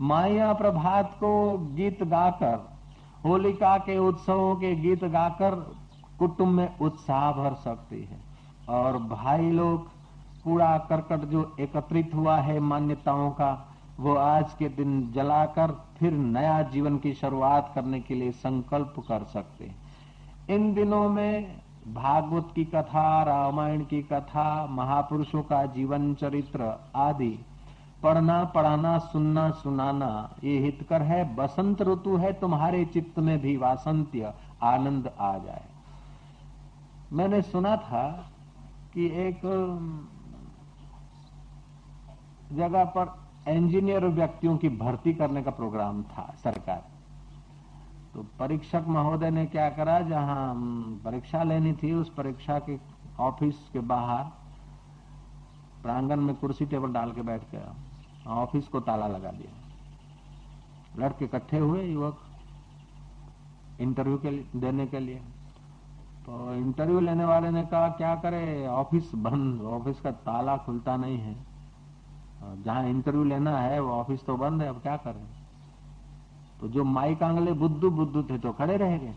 माया 0.00 0.52
प्रभात 0.52 1.12
को 1.14 1.58
गीत 1.58 2.02
गाकर, 2.02 2.68
होलिका 3.24 3.78
के 3.78 3.98
उत्सवों 3.98 4.56
के 4.56 4.76
गीत 4.76 5.04
गाकर 5.04 5.76
कुटुंब 6.18 6.48
में 6.48 6.78
उत्साह 6.78 7.32
भर 7.32 7.54
सकती 7.54 8.04
है। 8.04 8.20
और 8.68 8.98
भाई 8.98 9.50
लोग, 9.50 9.88
कूड़ा 10.44 10.78
करकट 10.78 11.24
जो 11.24 11.56
एकत्रित 11.60 12.10
हुआ 12.14 12.36
है 12.36 12.60
मान्यताओं 12.60 13.30
का, 13.30 13.68
वो 14.00 14.14
आज 14.14 14.54
के 14.54 14.68
दिन 14.68 15.12
जलाकर 15.12 15.70
फिर 15.98 16.12
नया 16.12 16.62
जीवन 16.62 16.98
की 16.98 17.14
शुरुआत 17.14 17.72
करने 17.74 18.00
के 18.00 18.14
लिए 18.14 18.30
संकल्प 18.30 18.94
कर 19.08 19.24
सकते 19.24 19.64
हैं। 19.64 19.76
इन 20.50 20.74
दिनों 20.74 21.08
में 21.08 21.56
भागवत 21.94 22.48
की 22.54 22.64
कथा, 22.64 23.22
रामायण 23.22 23.84
की 23.84 24.02
कथा, 24.02 24.66
महापुरुषों 24.66 25.42
का 25.42 25.66
जीवन 25.66 26.14
चरित्र 26.14 26.90
आदि। 26.96 27.44
पढ़ना, 28.02 28.44
पढ़ाना, 28.44 28.98
सुनना, 28.98 29.50
सुनाना, 29.50 30.30
ये 30.44 30.58
हितकर 30.58 31.02
है। 31.02 31.34
बसंत 31.34 31.82
ऋतु 31.82 32.16
है, 32.16 32.32
तुम्हारे 32.32 32.84
चित्त 32.84 33.18
में 33.18 33.40
भी 33.40 33.56
वासंत्य, 33.56 34.34
आनंद 34.62 35.12
आ 35.20 35.38
जाए। 35.38 35.64
मैंने 37.12 37.42
सुना 37.42 37.76
था 37.76 38.30
कि 38.94 39.06
एक, 39.06 39.40
जगह 42.52 42.84
पर 42.84 43.18
इंजीनियर 43.48 44.04
व्यक्तियों 44.04 44.56
की 44.56 44.68
भर्ती 44.68 45.14
करने 45.14 45.42
का 45.42 45.50
प्रोग्राम 45.50 46.02
था 46.02 46.34
सरकार। 46.42 46.95
तो 48.16 48.22
परीक्षक 48.22 48.84
महोदय 48.88 49.30
ने 49.30 49.46
क्या 49.46 49.70
करा, 49.70 50.00
जहाँ 50.00 50.54
परीक्षा 51.04 51.42
लेनी 51.42 51.72
थी, 51.72 51.92
उस 51.92 52.10
परीक्षा 52.10 52.58
के 52.58 52.78
ऑफ़िस 53.20 53.68
के 53.72 53.80
बाहर 53.80 54.24
प्रांगण 55.82 56.20
में 56.20 56.34
कुर्सी 56.34 56.66
टेबल 56.66 56.92
डाल 56.92 57.12
के 57.12 57.22
बैठ 57.22 57.42
गया। 57.52 57.74
ऑफ़िस 58.32 58.68
को 58.68 58.80
ताला 58.80 59.06
लगा 59.06 59.30
दिया। 59.30 59.52
लड़के 60.98 61.24
इकट्ठे 61.24 61.58
हुए, 61.58 61.82
युवक, 61.82 62.18
इंटरव्यू 63.80 64.18
के 64.18 64.30
देने 64.58 64.86
के 64.86 65.00
लिए। 65.00 65.16
तो 66.26 66.54
इंटरव्यू 66.54 67.00
लेने 67.00 67.24
वाले 67.24 67.50
ने 67.50 67.62
कहा, 67.62 67.88
क्या 67.88 68.14
करे, 68.14 68.66
ऑफ़िस 68.66 69.14
बंद, 69.14 69.62
ऑफ़िस 69.62 70.00
का 70.00 70.10
ताला 70.10 70.56
खुलता 70.56 70.96
नहीं 70.96 71.18
है। 71.18 71.36
जहाँ 72.62 72.84
इंटरव्यू 72.84 73.24
लेना 73.24 73.58
है, 73.58 73.80
वो 73.80 73.90
ऑफ़िस 73.90 74.26
तो 74.26 74.36
बंद 74.36 74.62
है, 74.62 74.68
अब 74.68 74.80
क्या 74.80 74.96
करें? 74.96 75.35
तो 76.60 76.68
जो 76.68 76.84
माइक 76.84 77.22
आंगले 77.22 77.52
बुद्धू 77.52 77.90
बुद्धू 77.90 78.22
थे 78.22 78.38
तो 78.38 78.52
खड़े 78.52 78.76
रह 78.76 78.96
गए। 78.98 79.14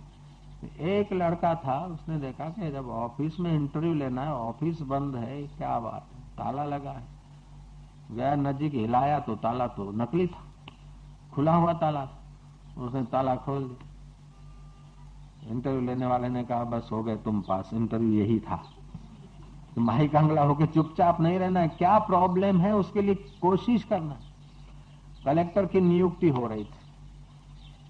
एक 0.92 1.14
लड़का 1.14 1.54
था, 1.56 1.80
उसने 1.86 2.18
देखा 2.20 2.50
कि 2.50 2.72
जब 2.72 2.90
ऑफ़िस 2.90 3.40
में 3.40 3.52
इंटरव्यू 3.54 3.94
लेना 3.94 4.24
है, 4.24 4.34
ऑफ़िस 4.34 4.82
बंद 4.82 5.16
है, 5.16 5.42
क्या 5.48 5.80
बात 5.80 6.08
है, 6.14 6.22
ताला 6.38 6.64
लगा 6.66 6.92
है। 6.92 7.04
गया 8.12 8.36
नजीक, 8.36 8.74
हिलाया 8.74 9.20
तो 9.20 9.36
ताला 9.36 9.68
तो 9.68 9.92
नकली 9.92 10.28
था, 10.28 10.44
खुला 11.34 11.56
हुआ 11.56 11.74
ताला 11.74 12.08
उसने 12.78 13.04
ताला 13.04 13.36
खोल 13.36 13.64
दिया। 13.64 13.88
इंटरव्यू 15.52 15.82
लेने 15.82 16.06
वाले 16.06 16.30
ने 16.30 16.44
कहा, 16.44 16.64
बस 16.64 16.90
हो 16.92 17.04
गए 17.04 17.16
तुम 17.16 17.42
पास, 17.42 17.70
इंटरव्यू 17.74 18.10
यही 18.14 18.40
था। 18.40 18.56
तो 19.76 19.82
माही 19.82 20.08
कांगला 20.08 20.42
होकर 20.42 20.66
चुपचाप 20.66 21.22
नहीं 21.22 21.40
रहना 21.40 21.66
क्या 21.68 21.98
प्रॉब्लम 22.00 22.60
है, 22.62 22.76
उसके 22.76 23.02
लिए 23.02 23.16
कोशिश 23.42 23.84
करना 23.84 24.18
कलेक्टर 25.26 25.66
की 25.66 25.82
नियुक्ति 25.82 26.30
हो 26.30 26.48
रही 26.48 26.64
थी। 26.64 26.79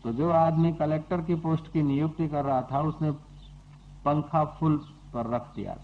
तो 0.04 0.12
जो 0.12 0.32
आदमी 0.32 0.74
कलेक्टर 0.74 1.22
की 1.22 1.36
पोस्ट 1.36 1.72
की 1.72 1.82
नियुक्ति 1.82 2.28
कर 2.28 2.46
रहा 2.46 2.62
था, 2.62 2.82
उसने 2.82 3.12
पंखा 4.06 4.46
फुल 4.46 4.78
पर 5.14 5.28
रख 5.28 5.56
दिया 5.56 5.78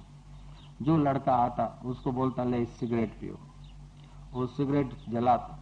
जो 0.82 0.98
लड़का 0.98 1.36
आता, 1.36 1.82
उसको 1.86 2.12
बोलता, 2.12 2.44
ले 2.44 2.66
सिगरेट 2.66 3.10
पियो। 3.10 3.38
वो 4.34 4.48
सिगरेट 4.48 4.90
जलाता। 5.10 5.60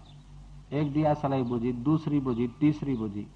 एक 0.73 0.93
दिया 0.93 1.13
सलाई 1.13 1.43
बुझी, 1.43 1.71
दूसरी 1.71 2.19
बुझी, 2.19 2.47
तीसरी 2.47 2.95
बुझी। 2.95 3.27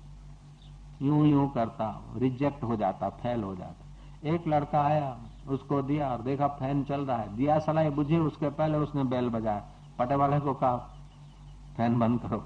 यूँ 1.02 1.28
यूँ 1.28 1.52
करता, 1.54 2.02
रिजेक्ट 2.16 2.64
हो 2.64 2.76
जाता, 2.76 3.10
फेल 3.10 3.44
हो 3.44 3.56
जाता। 3.56 3.86
एक 4.30 4.48
लड़का 4.48 4.82
आया, 4.82 5.18
उसको 5.48 5.82
दिया 5.82 6.12
और 6.12 6.22
देखा 6.22 6.48
फ़ैन 6.48 6.84
चल 6.84 7.02
रहा 7.02 7.18
है। 7.18 7.38
दिया 7.38 7.60
सलाई 7.60 7.90
बुझी, 7.90 8.18
उसके 8.18 8.50
पहले 8.50 8.78
उसने 8.78 9.04
बैल 9.04 9.30
बजाया। 9.30 9.64
पटे 10.00 10.16
वाले 10.16 10.40
को 10.40 10.54
कहा, 10.54 10.78
फ़ैन 11.78 12.00
बंद 12.00 12.20
करो। 12.20 12.46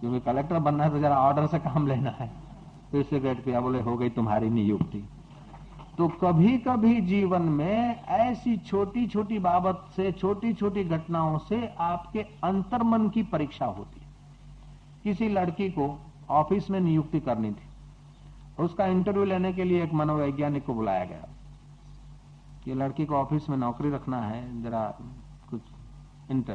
क्योंकि 0.00 0.20
कलेक्टर 0.20 0.58
बनना 0.58 0.84
है 0.84 0.90
तो 0.90 0.98
जरा 0.98 1.20
ऑर्डर 1.20 1.46
से 1.46 1.58
काम 1.58 1.86
लेना 1.86 2.10
है। 2.10 2.30
फिर 2.90 3.04
सिगरेट 3.04 3.44
पिया 3.44 3.60
बोले, 3.60 3.80
हो 3.80 3.96
गई 3.96 4.10
तुम्हारी 4.10 4.50
नियुक्ति। 4.50 5.08
तो 5.98 6.08
कभी 6.08 6.58
कभी 6.58 7.00
जीवन 7.00 7.42
में 7.42 8.02
ऐसी 8.04 8.56
छोटी 8.56 9.06
छोटी 9.06 9.38
बाबत 9.38 9.84
से 9.96 10.12
छोटी 10.12 10.54
छोटी 10.54 10.84
घटनाओं 10.84 11.38
से 11.38 11.74
आपके 11.78 12.20
अंतर्मन 12.20 13.08
की 13.08 13.22
परीक्षा 13.22 13.66
होती 13.66 14.00
है। 14.00 14.06
किसी 15.02 15.28
लड़की 15.28 15.68
को 15.68 16.00
ऑफ़िस 16.30 16.70
में 16.70 16.80
नियुक्ति 16.80 17.20
करनी 17.20 17.50
थी। 17.50 17.66
उसका 18.62 18.86
इंटरव्यू 18.86 19.24
लेने 19.24 19.52
के 19.52 19.64
लिए 19.64 19.84
एक 19.84 19.92
मनोवैज्ञानिक 19.94 20.66
को 20.66 20.74
बुलाया 20.74 21.04
गया। 21.04 21.28
कि 22.64 22.74
लड़की 22.74 23.06
को 23.06 23.14
ऑफ़िस 23.14 23.50
में 23.50 23.56
नौकरी 23.56 23.90
रखना 23.90 24.20
है, 24.20 24.62
जरा 24.62 24.94
कुछ 25.50 25.60
इंटर 26.30 26.54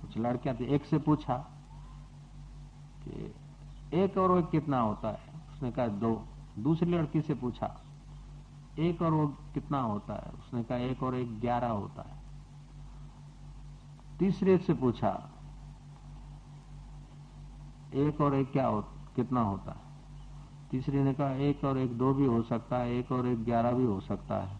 कुछ 0.00 0.18
लड़कियाँ 0.18 0.56
थी, 0.56 0.64
एक 0.64 0.84
से 0.84 0.98
पूछा 0.98 1.46
कि 3.04 3.34
एक 3.98 4.18
और 4.18 4.38
एक 4.38 4.50
कितना 4.50 4.80
होता 4.80 5.08
है? 5.08 5.20
उसने 5.52 5.70
कहा 5.70 5.86
दो। 5.86 6.24
दूसरी 6.58 6.90
लड़की 6.90 7.20
से 7.20 7.34
पूछा 7.34 7.80
एक 8.78 9.02
और 9.02 9.12
वो 9.12 9.26
कितना 9.26 9.80
होता 9.80 10.14
है? 10.14 10.32
उसने 10.32 10.62
कहा 10.62 10.78
एक 10.78 11.02
और 11.02 11.14
एक 11.14 11.40
ग्यारह 11.40 11.68
होता 11.68 12.02
है। 12.02 12.18
तीसरे 14.18 14.58
से 14.58 14.74
पूछा 14.74 15.30
एक 17.94 18.20
और 18.20 18.34
एक 18.34 18.52
क्या 18.52 18.66
हो, 18.66 18.80
कितना 19.16 19.40
होता 19.40 19.70
है? 19.70 19.88
तीसरी 20.70 20.98
ने 20.98 21.14
कहा 21.14 21.30
एक 21.30 21.64
और 21.64 21.78
एक 21.78 21.98
दो 21.98 22.14
भी 22.14 22.26
हो 22.26 22.42
सकता 22.42 22.76
है 22.76 22.94
एक 22.94 23.12
और 23.12 23.26
एक 23.26 23.44
ग्यारह 23.44 23.72
भी 23.72 23.84
हो 23.84 24.00
सकता 24.00 24.34
है। 24.34 24.58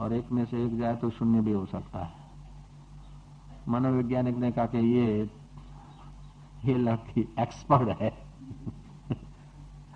और 0.00 0.12
एक 0.12 0.32
में 0.32 0.44
से 0.44 0.66
एक 0.66 0.78
जाए 0.78 0.96
तो 0.96 1.10
शून्य 1.10 1.40
भी 1.40 1.52
हो 1.52 1.66
सकता 1.66 1.98
है। 1.98 2.12
मनोवैज्ञानिक 3.68 4.36
ने 4.36 4.52
कहा 4.52 4.66
कि 4.66 4.78
ये 4.78 5.30
ये 6.64 6.74
लड़की 6.74 7.28
एक्सपर्ट 7.40 8.00
है। 8.00 8.12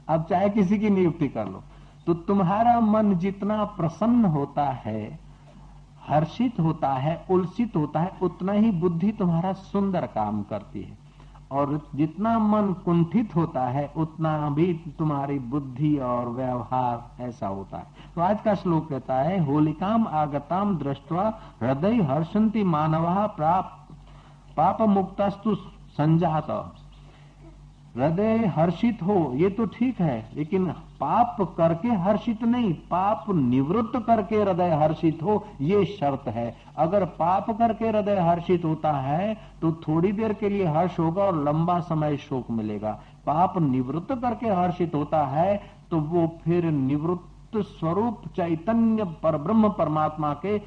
अब 0.09 0.25
चाहे 0.25 0.49
किसी 0.51 0.79
की 0.79 0.91
नियुक्ति 0.91 1.29
कर 1.29 1.49
लो 1.49 1.63
तो 2.07 2.15
तुम्हारा 2.15 2.79
मन 2.81 3.15
जितना 3.15 3.65
प्रसन्न 3.77 4.25
होता 4.27 4.65
है, 4.77 5.19
हर्षित 6.09 6.61
होता 6.61 6.93
है, 6.95 7.25
उलसित 7.31 7.77
होता 7.77 8.01
है, 8.01 8.13
उतना 8.23 8.53
ही 8.53 8.71
बुद्धि 8.71 9.13
तुम्हारा 9.13 9.53
सुंदर 9.53 10.07
काम 10.07 10.43
करती 10.43 10.83
है। 10.83 10.97
और 11.51 11.81
जितना 11.95 12.39
मन 12.39 12.73
कुंठित 12.85 13.35
होता 13.37 13.67
है, 13.69 13.87
उतना 13.97 14.49
भी 14.51 14.73
तुम्हारी 14.99 15.39
बुद्धि 15.39 15.97
और 15.99 16.29
व्यवहार 16.29 17.23
ऐसा 17.23 17.47
होता 17.47 17.79
है। 17.79 18.13
तो 18.15 18.21
आज 18.21 18.41
का 18.41 18.55
श्लोक 18.55 18.89
कहता 18.89 19.15
है, 19.15 19.39
होलिकाम 19.45 20.07
आगताम 20.07 20.77
दृष्टवा 20.79 21.29
हृदय 21.63 22.03
हर्षंती 22.03 22.65
मानवा 22.65 23.27
प्राप्त 23.27 23.95
पाप 24.57 24.83
मुक्तस्तु 24.83 25.55
संजात। 25.99 26.51
हृदय 27.95 28.45
हर्षित 28.57 29.03
हो, 29.03 29.33
ये 29.35 29.49
तो 29.51 29.65
ठीक 29.69 30.01
है, 30.01 30.29
लेकिन 30.35 30.67
पाप 31.01 31.37
करके 31.57 31.89
हर्षित 31.99 32.43
नहीं, 32.45 32.73
पाप 32.91 33.25
निवृत्त 33.31 33.93
करके 34.07 34.37
हृदय 34.37 34.71
हर्षित 34.73 35.23
हो, 35.23 35.45
ये 35.61 35.85
शर्त 35.87 36.29
है। 36.29 36.55
अगर 36.79 37.05
पाप 37.17 37.51
करके 37.59 37.89
हृदय 37.89 38.19
हर्षित 38.21 38.65
होता 38.65 38.93
है 38.93 39.35
तो 39.61 39.73
थोड़ी 39.83 40.13
देर 40.13 40.33
के 40.33 40.49
लिए 40.49 40.67
हर्ष 40.69 40.99
होगा 40.99 41.23
और 41.25 41.43
लंबा 41.45 41.79
समय 41.83 42.17
शोक 42.19 42.51
मिलेगा। 42.51 42.93
पाप 43.27 43.59
निवृत्त 43.61 44.13
करके 44.15 44.49
हर्षित 44.51 44.95
होता 44.95 45.25
है 45.27 45.57
तो 45.91 46.01
वो 46.03 46.27
फिर 46.45 46.65
निवृत्त 46.65 47.57
स्वरूप 47.69 48.23
चैतन्य 48.37 49.05
पर 49.23 49.37
ब्रह्म 49.39 49.69
परमात्मा 49.71 50.33
के 50.37 50.59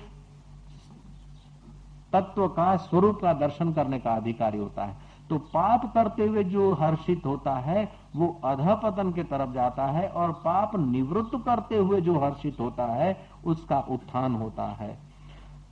तत्व 2.14 2.48
का, 2.48 2.76
स्वरूप 2.78 3.20
का 3.22 3.34
दर्शन 3.36 3.72
करने 3.74 4.00
का 4.00 4.12
अधिकारी 4.12 4.58
होता 4.58 4.86
है। 4.86 5.10
तो 5.32 5.38
पाप 5.38 5.94
करते 5.94 6.28
हुए 6.28 6.44
जो 6.44 6.74
हर्षित 6.74 7.26
होता 7.26 7.56
है, 7.56 7.94
वो 8.16 8.42
अधपतन 8.44 9.12
के 9.12 9.24
तरफ़ 9.24 9.52
जाता 9.52 9.86
है 9.86 10.08
और 10.08 10.32
पाप 10.32 10.76
निवृत्त 10.76 11.32
करते 11.46 11.78
हुए 11.78 12.02
जो 12.02 12.20
हर्षित 12.20 12.60
होता 12.60 12.86
है, 12.86 13.30
उसका 13.46 13.80
उत्थान 13.80 14.36
होता 14.36 14.64
है। 14.64 15.00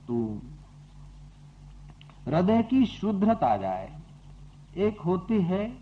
तो 0.08 0.38
हृदय 2.26 2.62
की 2.62 2.86
शुद्धता 2.86 3.56
जाए। 3.56 3.98
एक 4.76 5.00
होती 5.00 5.42
है 5.42 5.78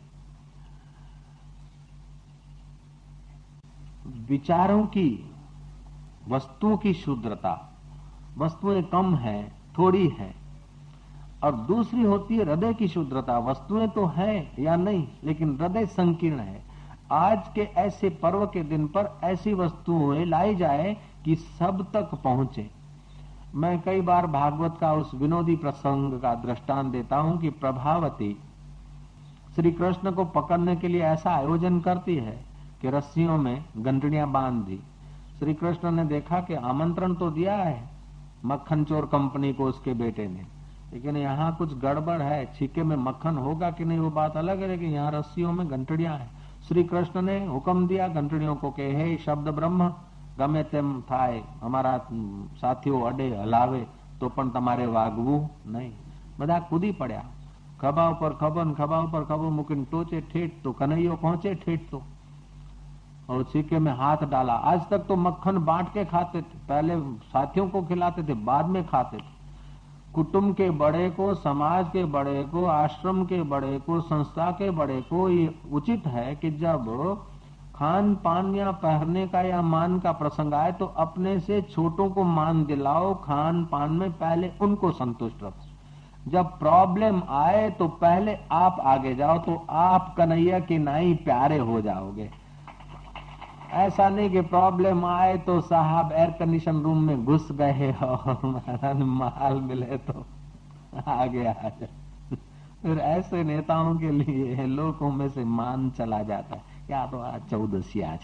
विचारों 4.07 4.87
की, 4.87 5.31
वस्तुओं 6.29 6.77
की 6.77 6.95
शुद्धता। 6.95 7.73
वस्तुएँ 8.39 8.83
कम 8.83 9.15
है, 9.15 9.53
थोड़ी 9.79 10.09
है। 10.09 10.38
और 11.45 11.55
दूसरी 11.67 12.03
होती 12.03 12.37
है 12.37 12.45
हृदय 12.45 12.75
की 12.75 12.89
शुद्धता। 12.89 13.39
वस्तुएँ 13.41 13.89
तो 13.89 14.07
है 14.07 14.51
या 14.59 14.77
नहीं, 14.77 15.07
लेकिन 15.25 15.57
हृदय 15.61 15.87
संकीर्ण 15.87 16.39
है। 16.39 16.63
आज 17.13 17.49
के 17.55 17.63
ऐसे 17.79 18.09
पर्व 18.23 18.45
के 18.47 18.63
दिन 18.63 18.87
पर 18.87 19.11
ऐसी 19.25 19.55
वस्तुएँ 19.55 20.25
लाई 20.25 20.55
जाए 20.55 20.97
कि 21.25 21.37
सब 21.37 21.87
तक 21.93 22.11
पहुँचे। 22.15 22.69
मैं 23.55 23.81
कई 23.83 24.01
बार 24.01 24.27
भागवत 24.27 24.77
का 24.81 24.93
उस 24.93 25.15
विनोदी 25.15 25.57
प्रसंग 25.57 26.21
का 26.21 26.35
दृष्टांत 26.35 26.93
देता 26.93 27.17
हूँ 27.17 27.39
कि 27.41 27.51
प्रभावती 27.51 28.37
श्री 29.55 29.71
कृष्ण 29.73 30.11
को 30.13 30.25
पकड़ने 30.25 30.77
के 30.77 30.89
लिए 30.89 31.03
ऐसा 31.03 31.31
आयोजन 31.31 31.81
करती 31.81 32.17
है 32.17 32.39
कि 32.83 32.91
रस्सियों 32.91 33.39
में 33.39 33.65
गंटड़ियाँ 33.77 34.31
बाँध। 34.33 34.65
दी 34.67 34.79
श्री 35.39 35.55
कृष्ण 35.55 35.91
ने 35.91 36.05
देखा 36.05 36.41
कि 36.41 36.55
आमंत्रण 36.55 37.15
तो 37.15 37.31
दिया 37.31 37.57
है 37.57 37.83
मक्खन 38.45 38.85
चोर 38.85 39.07
कंपनी 39.07 39.53
को 39.53 39.65
उसके 39.65 39.95
बेटे 39.95 40.27
ने। 40.29 40.47
लेकिन 40.93 41.17
यहाँ 41.19 41.55
कुछ 41.57 41.75
गड़बड़ 41.79 42.21
है। 42.23 42.45
छीके 42.55 42.83
में 42.83 42.97
मक्खन 42.99 43.37
होगा 43.39 43.71
कि 43.71 43.85
नहीं, 43.85 43.99
वो 43.99 44.11
बात 44.13 44.37
अलग 44.37 44.61
है 44.63 44.69
लेकिन 44.69 44.91
यहाँ 44.91 45.11
रस्सियों 45.13 45.53
में 45.53 45.67
घंटड़िया 45.69 46.13
है। 46.13 46.29
श्री 46.69 46.85
कृष्ण 46.85 47.23
ने 47.23 47.39
हुक्म 47.47 47.87
दिया, 47.87 48.09
घंटड़ियों 48.11 48.55
को 48.57 48.71
के 48.71 48.91
हे 48.93 49.17
शब्द 49.19 49.49
ब्रह्म, 49.55 49.93
गमे 50.39 50.63
तेम 50.65 51.01
थाय 51.03 51.43
हमारा 51.63 51.93
हम्म, 52.11 52.47
साथियों 52.57 53.01
अडे 53.03 53.29
हलावे 53.37 53.87
तो 54.21 54.29
પણ 54.29 54.49
તમારે 54.51 54.87
વાગવું 54.87 55.35
નહીં 55.69 55.91
બધા 56.39 56.59
કૂદી 56.61 56.91
પડ્યા 56.93 57.21
ખભા 57.81 58.07
पर 58.21 58.33
ખબર 58.35 58.71
ખભા 58.75 58.99
ઉપર 59.01 59.23
ખબર 59.25 59.51
મૂકીને 59.51 59.85
ટોચે 59.85 60.21
ઠેઠ 60.23 60.57
તો 60.63 60.73
કનૈયો 60.73 61.17
પહોંચે 61.17 61.51
ઠેઠ 61.57 61.93
और 63.29 63.43
छीके 63.45 63.79
में 63.79 63.93
हाथ 63.93 64.23
डाला। 64.25 64.55
आज 64.65 64.81
तक 64.91 65.03
तो 65.09 65.17
मक्खन 65.17 65.59
बांट 65.65 65.89
के 65.89 66.05
खाते 66.05 66.41
थे, 66.43 66.59
पहले 66.69 66.95
साथियों 67.27 67.69
को 67.69 67.83
खिलाते 67.83 68.23
थे, 68.23 68.35
बाद 68.43 68.67
में 68.67 68.87
खाते 68.87 69.17
थे। 69.19 69.38
कुटुंब 70.15 70.55
के 70.55 70.69
बड़े 70.73 71.09
को, 71.11 71.35
समाज 71.35 71.89
के 71.89 72.05
बड़े 72.05 72.43
को, 72.43 72.65
आश्रम 72.65 73.25
के 73.25 73.43
बड़े 73.45 73.79
को, 73.79 74.01
संस्था 74.01 74.51
के 74.51 74.71
बड़े 74.71 75.01
को 75.03 75.29
ये 75.29 75.55
उचित 75.73 76.07
है 76.07 76.35
कि 76.37 76.51
जब 76.51 76.87
खान 77.77 78.15
पान 78.15 78.55
या 78.55 78.71
पहनने 78.79 79.27
का 79.29 79.41
या 79.41 79.61
मान 79.63 79.99
का 79.99 80.13
प्रसंग 80.13 80.55
आए 80.55 80.73
तो 80.73 80.87
अपने 80.99 81.39
से 81.41 81.61
छोटों 81.65 82.09
को 82.11 82.23
मान 82.25 82.65
दिलाओ, 82.65 83.15
खान 83.15 83.65
पान 83.65 83.93
में 83.93 84.11
पहले 84.13 84.51
उनको 84.61 84.91
संतुष्ट 84.93 85.43
रखो। 85.43 86.31
जब 86.31 86.59
प्रॉब्लम 86.59 87.23
आए 87.31 87.69
तो 87.71 87.89
पहले 88.01 88.37
आप 88.53 88.81
आगे 88.85 89.15
जाओ 89.15 89.39
तो 89.39 89.55
आप 89.71 90.15
कन्हैया 90.17 90.59
के 90.61 90.79
नाई 90.79 91.15
प्यारे 91.25 91.59
हो 91.59 91.81
जाओगे। 91.81 92.31
ऐसा 93.69 94.09
नहीं 94.09 94.31
कि 94.31 94.41
प्रॉब्लम 94.41 95.05
आए 95.05 95.37
तो 95.39 95.61
साहब 95.61 96.13
एयर 96.13 96.31
कंडीशन 96.31 96.81
रूम 96.81 97.03
में 97.03 97.25
घुस 97.25 97.49
गए 97.53 97.93
और 98.03 98.95
माल 98.95 99.61
मिले 99.61 99.97
तो 100.07 100.25
आ 101.07 101.27
जाए 101.27 101.73
फिर 102.83 102.99
ऐसे 102.99 103.43
नेताओं 103.45 103.95
के 103.97 104.11
लिए 104.11 104.67
लोगों 104.67 105.11
में 105.11 105.29
से 105.29 105.45
मान 105.45 105.91
चला 105.91 106.23
जाता 106.23 106.57
है। 106.57 106.63
या 106.91 107.05
तो 107.07 107.19
आज 107.19 107.41
चौदसिया 107.51 108.19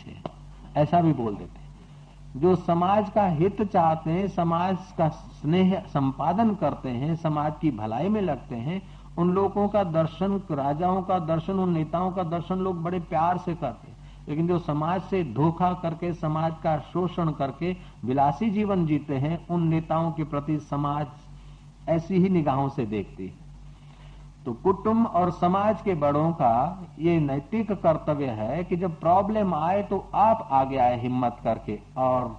ऐसा 0.76 1.00
भी 1.00 1.12
बोल 1.12 1.34
देते 1.34 2.40
जो 2.40 2.54
समाज 2.56 3.10
का 3.10 3.26
हित 3.28 3.62
चाहते 3.62 4.10
हैं, 4.10 4.28
समाज 4.28 4.76
का 4.98 5.08
स्नेह 5.08 5.74
संपादन 5.88 6.54
करते 6.54 6.88
हैं, 6.88 7.14
समाज 7.16 7.52
की 7.60 7.70
भलाई 7.70 8.08
में 8.08 8.20
लगते 8.22 8.56
हैं, 8.56 8.80
उन 9.18 9.30
लोगों 9.30 9.68
का 9.68 9.82
दर्शन, 9.84 10.40
राजाओं 10.50 11.02
का 11.02 11.18
दर्शन, 11.18 11.52
उन 11.52 11.72
नेताओं 11.72 12.10
का 12.12 12.22
दर्शन 12.22 12.58
लोग 12.58 12.82
बड़े 12.82 13.00
प्यार 13.00 13.38
से 13.38 13.54
करते 13.54 13.88
हैं। 13.88 13.93
लेकिन 14.28 14.46
जो 14.48 14.58
समाज 14.58 15.02
से 15.02 15.22
धोखा 15.34 15.72
करके, 15.82 16.12
समाज 16.14 16.52
का 16.62 16.78
शोषण 16.92 17.30
करके 17.32 17.76
विलासी 18.04 18.50
जीवन 18.50 18.86
जीते 18.86 19.14
हैं, 19.16 19.46
उन 19.48 19.68
नेताओं 19.68 20.10
के 20.12 20.24
प्रति 20.24 20.58
समाज 20.60 21.06
ऐसी 21.88 22.18
ही 22.18 22.28
निगाहों 22.28 22.68
से 22.68 22.86
देखती 22.86 23.26
है। 23.26 23.42
तो 24.44 24.52
कुटुंब 24.54 25.06
और 25.06 25.30
समाज 25.32 25.80
के 25.82 25.94
बड़ों 25.96 26.30
का 26.32 26.86
ये 26.98 27.18
नैतिक 27.20 27.70
कर्तव्य 27.72 28.30
है 28.32 28.64
कि 28.64 28.76
जब 28.76 28.98
प्रॉब्लम 29.00 29.54
आए 29.54 29.82
तो 29.82 29.98
आप 30.14 30.48
आगे 30.52 30.76
आए 30.78 31.00
हिम्मत 31.00 31.36
करके, 31.44 31.78
और 31.96 32.36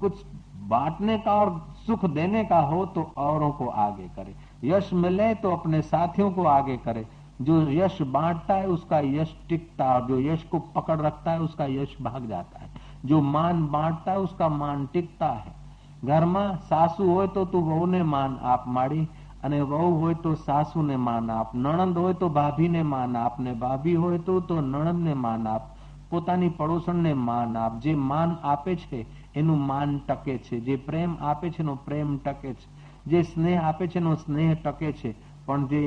कुछ 0.00 0.24
बांटने 0.64 1.18
का 1.18 1.32
और 1.32 1.50
सुख 1.86 2.04
देने 2.06 2.44
का 2.44 2.58
हो 2.60 2.84
तो 2.86 3.02
औरों 3.16 3.50
को 3.50 3.66
आगे 3.68 4.08
करे। 4.16 4.34
यश 4.64 4.92
मिले 4.94 5.34
तो 5.34 5.50
अपने 5.50 5.80
साथियों 5.82 6.30
को 6.30 6.44
आगे 6.46 6.76
करे। 6.76 7.06
जो 7.41 7.61
यश 7.71 8.01
बांटता 8.09 8.53
है 8.53 8.67
उसका 8.67 8.99
यश 8.99 9.35
टिकता 9.49 9.85
है 9.85 9.93
और 9.93 10.07
जो 10.07 10.19
यश 10.21 10.43
को 10.43 10.59
पकड़ 10.75 10.99
रखता 11.01 11.31
है 11.31 11.39
उसका 11.41 11.65
यश 11.65 11.95
भाग 12.01 12.27
जाता 12.29 12.59
है 12.59 12.69
जो 13.05 13.21
मान 13.29 13.65
बांटता 13.67 14.11
है 14.11 14.19
उसका 14.19 14.49
मान 14.55 14.85
टिकता 14.93 15.27
है 15.37 15.57
घर 16.05 16.25
में 16.25 16.55
सासू 16.65 17.09
हो 17.09 17.25
तो 17.27 17.45
तू 17.45 17.61
वहू 17.61 17.85
ने 17.85 18.03
मान 18.05 18.37
आप 18.45 18.65
माड़ी 18.69 19.07
અને 19.41 19.59
વહુ 19.63 19.89
હોય 19.95 20.15
તો 20.15 20.31
સાસુને 20.37 20.95
માન 20.99 21.29
આપ 21.31 21.51
નણંદ 21.55 21.97
હોય 21.97 22.15
તો 22.15 22.29
ભાભીને 22.29 22.81
માન 22.85 23.15
આપ 23.15 23.37
ને 23.39 23.53
ભાભી 23.55 23.95
હોય 23.95 24.19
તો 24.21 24.39
તો 24.41 24.57
નણંદને 24.61 25.13
માન 25.17 25.47
આપ 25.47 25.69
પોતાની 26.09 26.51
પડોશણને 26.51 27.13
માન 27.21 27.57
આપ 27.57 27.79
જે 27.79 27.95
માન 28.03 28.35
આપે 28.45 28.73
છે 28.83 28.99
એનું 29.35 29.63
માન 29.63 29.95
ટકે 30.01 30.35
છે 30.39 30.61
જે 30.61 30.77
પ્રેમ 30.79 31.15
આપે 31.23 31.47
છે 31.49 31.63
એનો 31.63 31.75
પ્રેમ 31.79 32.13
ટકે 32.19 32.53
છે 32.53 32.67
જે 33.05 33.23
સ્નેહ 33.23 33.57
આપે 33.61 33.85
છે 33.87 33.99
એનો 33.99 34.15
સ્નેહ 34.17 34.49
ટકે 34.57 34.91
છે 34.93 35.15
પણ 35.46 35.66
જે 35.68 35.80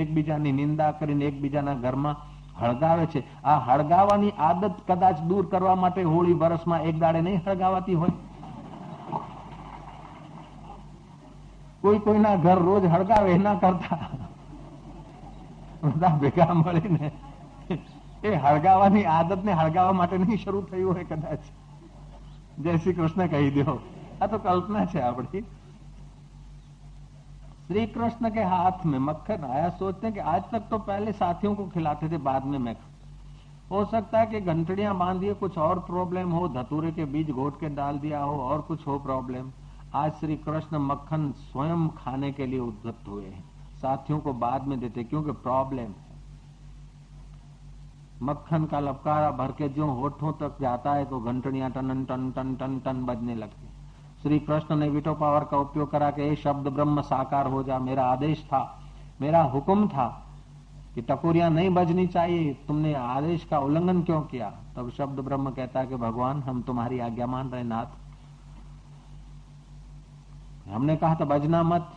એકબીજાની 0.00 0.52
નિંદા 0.52 0.92
કરીને 0.98 1.24
એકબીજાના 1.30 1.80
ઘરમાં 1.84 2.16
હળગાવે 2.60 3.06
છે, 3.06 3.20
આ 3.44 3.58
હળગાવાની 3.66 4.34
આદત 4.48 4.76
કદાચ 4.88 5.16
દૂર 5.28 5.44
કરવા 5.52 5.76
માટે 5.76 6.02
હોળી 6.02 6.40
વર્ષમાં 6.42 6.84
એક 6.88 6.96
દાડે 6.98 7.20
નહીં 7.20 7.40
હળગાવાતી 7.46 7.94
હોય. 7.94 8.16
કોઈ 11.82 11.98
કોઈના 11.98 12.36
ઘર 12.36 12.58
રોજ 12.68 12.84
હળગાવે 12.84 13.30
એના 13.34 13.54
કરતા 13.54 13.98
બધા 15.82 16.14
ભેગા 16.20 16.52
મળીને 16.54 17.08
એ 18.24 18.36
હળગાવાની 18.44 19.06
આદતને 19.16 19.52
હળગાવા 19.52 19.98
માટે 20.00 20.18
નહીં 20.18 20.38
શરૂ 20.44 20.62
થયું 20.70 20.94
હોય 20.94 21.04
કદાચ. 21.04 21.42
જય 22.58 22.76
શ્રી 22.76 22.96
કૃષ્ણ 22.98 23.26
કહી 23.26 23.50
દો. 23.50 23.74
આ 24.20 24.26
તો 24.26 24.38
કલ્પના 24.38 24.86
છે 24.86 25.00
આપણી. 25.00 25.44
श्री 27.72 27.84
कृष्ण 27.86 28.28
के 28.30 28.40
हाथ 28.42 28.84
में 28.86 28.98
मक्खन 28.98 29.44
आया, 29.44 29.68
सोचते 29.70 30.06
हैं 30.06 30.14
कि 30.14 30.20
आज 30.22 30.42
तक 30.50 30.64
तो 30.70 30.78
पहले 30.78 31.12
साथियों 31.12 31.54
को 31.54 31.64
खिलाते 31.66 32.08
थे, 32.10 32.16
बाद 32.18 32.44
में 32.44 32.58
मैं 32.58 32.74
हो 33.70 33.84
सकता 33.84 34.20
है 34.20 34.26
कि 34.26 34.40
घंटड़ियाँ 34.42 34.96
बांधिए 34.98 35.34
कुछ 35.34 35.56
और 35.58 35.78
प्रॉब्लम 35.80 36.30
हो, 36.30 36.48
धतूरे 36.50 36.90
के 36.92 37.04
बीज 37.06 37.30
घोट 37.30 37.58
के 37.60 37.68
डाल 37.70 37.98
दिया 37.98 38.20
हो, 38.20 38.36
और 38.40 38.60
कुछ 38.60 38.86
हो 38.86 38.98
प्रॉब्लम 38.98 39.50
आज 39.94 40.12
श्री 40.12 40.36
कृष्ण 40.38 40.78
मक्खन 40.80 41.30
स्वयं 41.38 41.88
खाने 41.96 42.32
के 42.32 42.46
लिए 42.46 42.58
उद्धत 42.60 43.08
हुए 43.08 43.24
हैं। 43.24 43.44
साथियों 43.80 44.18
को 44.18 44.32
बाद 44.36 44.66
में 44.68 44.78
देते, 44.80 45.04
क्योंकि 45.04 45.32
प्रॉब्लम 45.42 45.80
है। 45.80 46.10
मक्खन 48.22 48.64
का 48.64 48.80
लपकारा 48.80 49.30
भर 49.32 49.52
के 49.52 49.68
जो 49.70 49.86
होठों 49.92 50.32
तक 50.40 50.60
जाता 50.60 50.94
है 50.94 51.04
तो 51.04 51.20
घंटड़ियाँ 51.22 51.70
टन 51.70 52.04
टन 52.04 52.30
टन 52.32 52.54
टन 52.56 52.78
टन 52.80 53.04
बजने 53.06 53.34
लगती 53.34 53.66
श्री 54.22 54.38
कृष्ण 54.38 54.76
ने 54.76 54.88
विटो 54.88 55.14
पावर 55.14 55.44
का 55.44 55.56
उपयोग 55.56 55.90
करा 55.90 56.10
के 56.10 56.28
ये 56.28 56.36
शब्द 56.36 56.68
ब्रह्म 56.68 57.00
साकार 57.00 57.46
हो 57.46 57.62
जा, 57.62 57.78
मेरा 57.78 58.04
आदेश 58.04 58.44
था, 58.44 58.80
मेरा 59.20 59.42
हुक्म 59.42 59.88
था 59.88 60.26
कि 60.94 61.02
टकोरिया 61.02 61.48
नहीं 61.48 61.70
बजनी 61.70 62.06
चाहिए। 62.06 62.54
तुमने 62.68 62.94
आदेश 62.94 63.44
का 63.44 63.58
उल्लंघन 63.58 64.02
क्यों 64.02 64.20
किया? 64.20 64.52
तब 64.76 64.90
शब्द 64.90 65.20
ब्रह्म 65.20 65.50
कहता 65.50 65.80
है 65.80 65.86
कि 65.86 65.96
भगवान, 65.96 66.42
हम 66.42 66.62
तुम्हारी 66.62 66.98
आज्ञा 66.98 67.26
मान 67.26 67.48
रहे 67.48 67.62
नाथ। 67.62 67.86
हमने 70.68 70.96
कहा 70.96 71.14
था, 71.14 71.24
बजना 71.24 71.62
मत। 71.62 71.90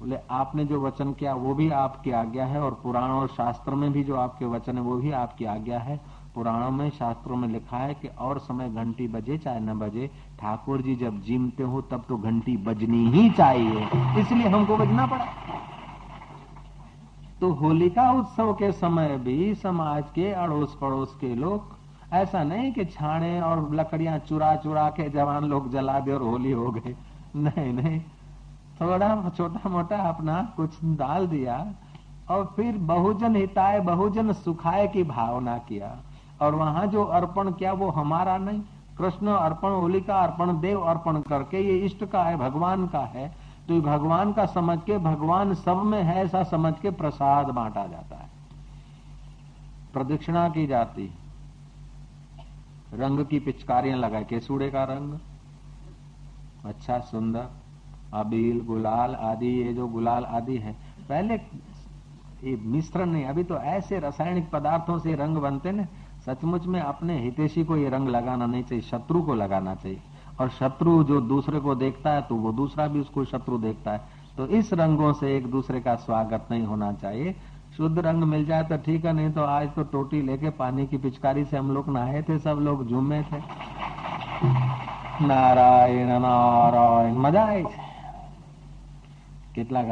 बोले, 0.00 0.18
आपने 0.30 0.64
जो 0.64 0.80
वचन 0.80 1.12
किया, 1.12 1.34
वो 1.34 1.54
भी 1.54 1.70
आपकी 1.70 2.10
आज्ञा 2.10 2.46
है, 2.46 2.60
और 2.60 2.80
पुराण 2.82 3.10
और 3.10 3.28
शास्त्र 3.28 3.74
में 3.74 3.92
भी 3.92 4.04
जो 4.04 4.16
आपके 4.16 4.44
वचन 4.44 4.74
है, 4.74 4.82
वो 4.82 4.96
भी 4.96 5.10
आपकी 5.10 5.44
आज्ञा 5.44 5.78
है। 5.78 6.00
पुराणों 6.34 6.70
में, 6.70 6.88
शास्त्रों 6.90 7.36
में 7.36 7.48
लिखा 7.48 7.76
है 7.76 7.94
कि 7.94 8.08
और 8.18 8.38
समय 8.38 8.68
घंटी 8.70 9.06
बजे 9.08 9.36
चाहे 9.38 9.60
न 9.60 9.78
बजे, 9.78 10.10
ठाकुर 10.40 10.82
जी 10.82 10.94
जब 10.96 11.20
जीमते 11.22 11.62
हो 11.62 11.80
तब 11.82 12.04
तो 12.08 12.16
घंटी 12.16 12.56
बजनी 12.56 13.04
ही 13.10 13.28
चाहिए। 13.30 13.88
इसलिए 14.20 14.48
हमको 14.48 14.76
बजना 14.76 15.06
पड़ा। 15.06 15.26
तो 17.40 17.50
होलिका 17.52 18.10
उत्सव 18.12 18.52
के 18.52 18.70
समय 18.72 19.16
भी 19.18 19.54
समाज 19.54 20.04
के 20.14 20.30
अड़ोस 20.32 20.76
पड़ोस 20.80 21.14
के 21.20 21.34
लोग, 21.34 21.76
ऐसा 22.12 22.42
नहीं 22.42 22.72
कि 22.72 22.84
छाने 22.84 23.40
और 23.40 23.74
लकड़ियाँ 23.74 24.18
चुरा 24.18 24.54
चुरा 24.56 24.88
के 24.90 25.08
जवान 25.10 25.44
लोग 25.44 25.70
जला 25.72 25.98
दे 26.00 26.12
और 26.12 26.22
होली 26.22 26.50
हो 26.50 26.70
गए 26.70 26.94
नहीं 27.36 27.72
नहीं। 27.72 28.00
थोड़ा 28.80 29.08
छोटा 29.28 29.68
मोटा 29.68 29.96
अपना 30.08 30.42
कुछ 30.56 30.78
डाल 30.84 31.26
दिया 31.26 31.56
और 32.30 32.44
फिर 32.56 32.76
बहुजन 32.78 33.36
हिताय, 33.36 33.80
बहुजन 33.80 34.32
सुखाय 34.32 34.86
की 34.88 35.02
भावना 35.02 35.56
किया। 35.58 35.90
और 36.42 36.54
वहाँ 36.54 36.86
जो 36.86 37.04
अर्पण 37.04 37.50
किया 37.52 37.72
वो 37.72 37.90
हमारा 37.90 38.36
नहीं। 38.38 38.60
कृष्ण 38.98 39.28
अर्पण, 39.28 39.70
होलिका 39.70 40.18
अर्पण, 40.20 40.60
देव 40.60 40.80
अर्पण 40.80 41.20
करके 41.20 41.60
ये 41.60 41.78
इष्ट 41.78 42.04
का 42.04 42.24
है, 42.24 42.36
भगवान 42.36 42.86
का 42.86 43.04
है। 43.06 43.28
तो 43.68 43.80
भगवान 43.80 44.32
का 44.32 44.46
समझ 44.46 44.78
के 44.86 44.98
भगवान 44.98 45.54
सब 45.54 45.82
में 45.82 46.02
है 46.02 46.24
ऐसा 46.24 46.42
समझ 46.42 46.74
के 46.74 46.90
प्रसाद 46.90 47.46
बांटा 47.46 47.86
जाता 47.86 48.16
है। 48.16 48.30
प्रदक्षिणा 49.92 50.48
की 50.48 50.66
जाती। 50.66 51.10
रंग 52.94 53.24
की 53.26 53.38
पिचकारियाँ 53.38 53.98
लगाए, 53.98 54.24
केसुड़े 54.24 54.70
का 54.70 54.84
रंग। 54.84 55.18
अच्छा 56.64 56.98
सुंदर, 56.98 57.46
अबील, 58.14 58.60
गुलाल 58.66 59.14
आदि, 59.14 59.46
ये 59.46 59.72
जो 59.74 59.86
गुलाल 59.88 60.24
आदि 60.24 60.56
है। 60.56 60.72
पहले 61.08 61.34
ये 62.44 62.56
मिश्रण 62.56 63.06
नहीं, 63.06 63.24
अभी 63.24 63.44
तो 63.44 63.56
ऐसे 63.56 63.98
रासायनिक 63.98 64.50
पदार्थों 64.50 64.98
से 64.98 65.14
रंग 65.14 65.36
बनते 65.36 65.72
ना 65.72 65.86
सचमुच 66.25 66.65
में 66.65 66.79
अपने 66.81 67.19
हितेशी 67.19 67.63
को 67.63 67.77
ये 67.77 67.89
रंग 67.89 68.09
लगाना 68.09 68.45
नहीं 68.45 68.63
चाहिए 68.63 68.83
शत्रु 68.83 69.21
को 69.21 69.33
लगाना 69.35 69.75
चाहिए 69.75 70.01
और 70.39 70.49
शत्रु 70.49 71.03
जो 71.03 71.19
दूसरे 71.27 71.59
को 71.59 71.75
देखता 71.75 72.13
है 72.13 72.21
तो 72.21 72.35
वो 72.35 72.51
दूसरा 72.53 72.87
भी 72.87 72.99
उसको 72.99 73.25
शत्रु 73.25 73.57
देखता 73.59 73.91
है 73.91 74.01
तो 74.37 74.47
इस 74.57 74.73
रंगों 74.75 75.13
से 75.13 75.35
एक 75.37 75.47
दूसरे 75.51 75.79
का 75.81 75.95
स्वागत 76.01 76.47
नहीं 76.51 76.65
होना 76.65 76.91
चाहिए 76.95 77.35
शुद्ध 77.77 77.97
रंग 77.99 78.23
मिल 78.25 78.45
जाए 78.45 78.63
तो 78.63 78.77
ठीक 78.77 79.05
है 79.05 79.13
नहीं 79.13 79.31
तो 79.31 79.43
आज 79.45 79.69
तो 79.75 79.83
टोटी 79.91 80.21
लेके 80.21 80.49
पानी 80.57 80.87
की 80.87 80.97
पिचकारी 80.99 81.45
से 81.45 81.57
हम 81.57 81.73
लोग 81.73 81.89
नहाए 81.89 82.21
थे 82.23 82.39
सब 82.39 82.59
लोग 82.61 82.87
झूमे 82.87 83.21
थे 83.23 83.41
નારાયણ 85.21 86.09
નારાયણ 86.19 87.15
મજા 87.17 87.43
આવી 87.43 87.63
છે 87.65 87.79
કેટલાક 89.55 89.87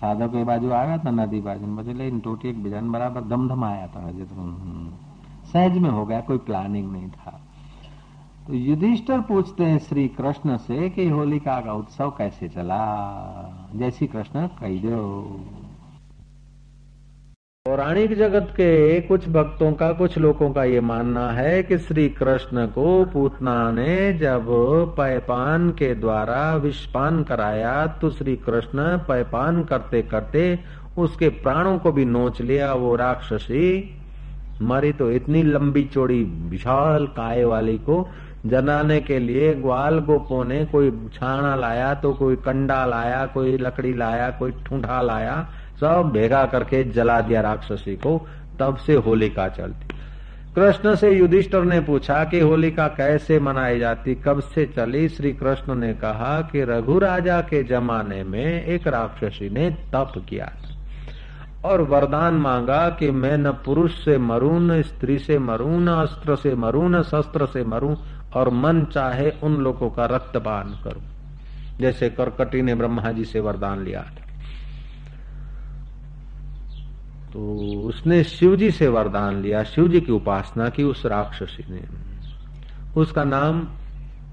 સાધકો 0.00 0.36
એ 0.38 0.44
બાજુ 0.44 0.68
આવ્યા 0.72 0.96
था 0.98 1.10
नदी 1.12 1.40
बाजू 1.40 1.66
પછી 1.76 1.94
લઈને 1.94 2.20
टोटी 2.20 2.46
एक 2.48 2.58
બીજાને 2.62 2.90
बराबर 2.90 3.24
धमधम 3.24 3.64
आया 3.64 3.86
था 3.86 4.04
हजे 4.06 4.24
तो 4.24 4.46
सहज 5.45 5.77
में 5.77 5.89
हो 5.89 6.05
गया, 6.05 6.21
कोई 6.21 6.37
प्लानिंग 6.37 6.91
नहीं 6.91 7.09
था। 7.09 7.41
तो 8.47 8.53
युधिष्ठर 8.53 9.19
पूछते 9.19 9.63
हैं 9.63 9.79
श्री 9.79 10.07
कृष्ण 10.07 10.57
से 10.57 10.89
कि 10.89 11.09
होलिका 11.09 11.59
का 11.59 11.73
उत्सव 11.73 12.09
कैसे 12.09 12.47
चला? 12.47 13.71
जैसी 13.75 14.07
कृष्ण, 14.07 14.47
कही 14.47 14.79
दो। 14.79 15.21
पौराणिक 17.65 18.13
जगत 18.13 18.47
के 18.51 19.01
कुछ 19.01 19.29
भक्तों 19.29 19.73
का, 19.73 19.91
कुछ 19.91 20.17
लोगों 20.17 20.51
का 20.51 20.63
ये 20.63 20.81
मानना 20.81 21.29
है 21.31 21.63
कि 21.63 21.77
श्री 21.77 22.09
कृष्ण 22.09 22.67
को 22.67 23.05
पूतना 23.05 23.71
ने 23.71 24.13
जब 24.13 24.45
पैपान 24.97 25.69
के 25.69 25.95
द्वारा 25.95 26.55
विषपान 26.55 27.23
कराया 27.23 27.87
तो 27.87 28.09
श्री 28.09 28.35
कृष्ण 28.35 28.97
पैपान 28.97 29.63
करते 29.63 30.01
करते 30.01 30.59
उसके 30.97 31.29
प्राणों 31.29 31.79
को 31.79 31.91
भी 31.91 32.05
नोच 32.05 32.41
लिया, 32.41 32.73
वो 32.73 32.95
राक्षसी। 32.95 33.97
मरी 34.61 34.91
तो 34.91 35.11
इतनी 35.11 35.43
लंबी 35.43 35.83
चौड़ी 35.83 36.23
विशाल 36.23 37.07
काय 37.07 37.43
वाली 37.43 37.77
को 37.77 38.07
जनाने 38.45 38.99
के 39.01 39.19
लिए 39.19 39.53
ग्वाल 39.53 39.99
गोपो 39.99 40.43
ने 40.43 40.65
कोई 40.65 40.91
छाना 41.13 41.55
लाया 41.55 41.93
तो 41.93 42.13
कोई 42.13 42.35
कंडा 42.35 42.85
लाया, 42.85 43.25
कोई 43.25 43.57
लकड़ी 43.57 43.93
लाया, 43.93 44.29
कोई 44.29 44.51
ठूठा 44.51 45.01
लाया, 45.01 45.49
सब 45.79 46.11
भेगा 46.13 46.45
करके 46.45 46.83
जला 46.83 47.21
दिया 47.21 47.41
राक्षसी 47.41 47.95
को, 47.95 48.27
तब 48.59 48.77
से 48.77 48.93
होलिका 48.95 49.47
चलती। 49.47 49.87
कृष्ण 50.55 50.95
से 50.95 51.11
युधिष्ठर 51.11 51.63
ने 51.63 51.79
पूछा 51.79 52.23
कि 52.23 52.39
होलिका 52.39 52.87
कैसे 52.87 53.39
मनाई 53.39 53.79
जाती, 53.79 54.15
कब 54.15 54.39
से 54.39 54.65
चली? 54.65 55.09
श्री 55.09 55.33
कृष्ण 55.33 55.75
ने 55.75 55.93
कहा 55.93 56.41
कि 56.41 56.63
रघु 56.63 56.99
राजा 56.99 57.41
के 57.41 57.63
जमाने 57.63 58.23
में 58.23 58.63
एक 58.65 58.87
राक्षसी 58.87 59.49
ने 59.49 59.69
तप 59.69 60.13
किया 60.29 60.45
था। 60.45 60.70
और 61.65 61.81
वरदान 61.81 62.33
मांगा 62.33 62.89
कि 62.89 63.11
मैं 63.11 63.37
न 63.37 63.51
पुरुष 63.51 64.05
से 64.05 64.17
मरू, 64.17 64.59
न 64.59 64.81
स्त्री 64.81 65.19
से 65.19 65.39
मरू, 65.39 65.79
न 65.79 65.87
अस्त्र 65.87 66.35
से 66.35 66.55
मरू, 66.55 66.87
न 66.87 67.03
शस्त्र 67.03 67.45
से 67.45 67.63
मरू 67.63 67.97
और 68.35 68.49
मन 68.49 68.85
चाहे 68.85 69.31
उन 69.43 69.55
लोगों 69.55 69.89
का 69.89 70.05
रक्तपान 70.05 70.69
करूँ। 70.83 71.03
जैसे 71.79 72.09
करकटी 72.09 72.61
ने 72.61 72.75
ब्रह्मा 72.75 73.11
जी 73.11 73.25
से 73.25 73.39
वरदान 73.39 73.83
लिया 73.83 74.01
था। 74.01 74.27
तो 77.33 77.55
उसने 77.81 78.23
शिव 78.23 78.55
जी 78.55 78.71
से 78.71 78.87
वरदान 78.87 79.41
लिया 79.41 79.63
शिव 79.63 79.87
जी 79.87 80.01
की 80.01 80.11
उपासना 80.11 80.69
की 80.69 80.83
उस 80.83 81.05
राक्षसी 81.05 81.65
ने। 81.69 81.81
उसका 82.99 83.23
नाम 83.23 83.67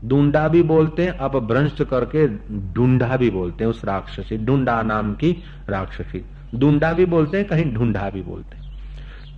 डूंडा 0.04 0.48
भी 0.48 0.62
बोलते 0.62 1.04
हैं 1.04 1.10
अब 1.10 1.46
भ्रंश 1.46 1.76
करके 1.80 2.28
ढूंढा 2.72 3.16
भी 3.16 3.30
बोलते 3.30 3.64
हैं 3.64 3.70
उस 3.70 3.84
राक्षसी 3.84 4.36
ढूंढा 4.36 4.82
नाम 4.82 5.14
की 5.14 5.42
राक्षसी। 5.68 6.24
ढूंढा 6.54 6.92
भी 6.92 7.04
बोलते 7.04 7.38
हैं, 7.38 7.46
कहीं 7.46 7.74
ढूंढा 7.74 8.10
भी 8.10 8.22
बोलते 8.22 8.56
हैं। 8.56 8.68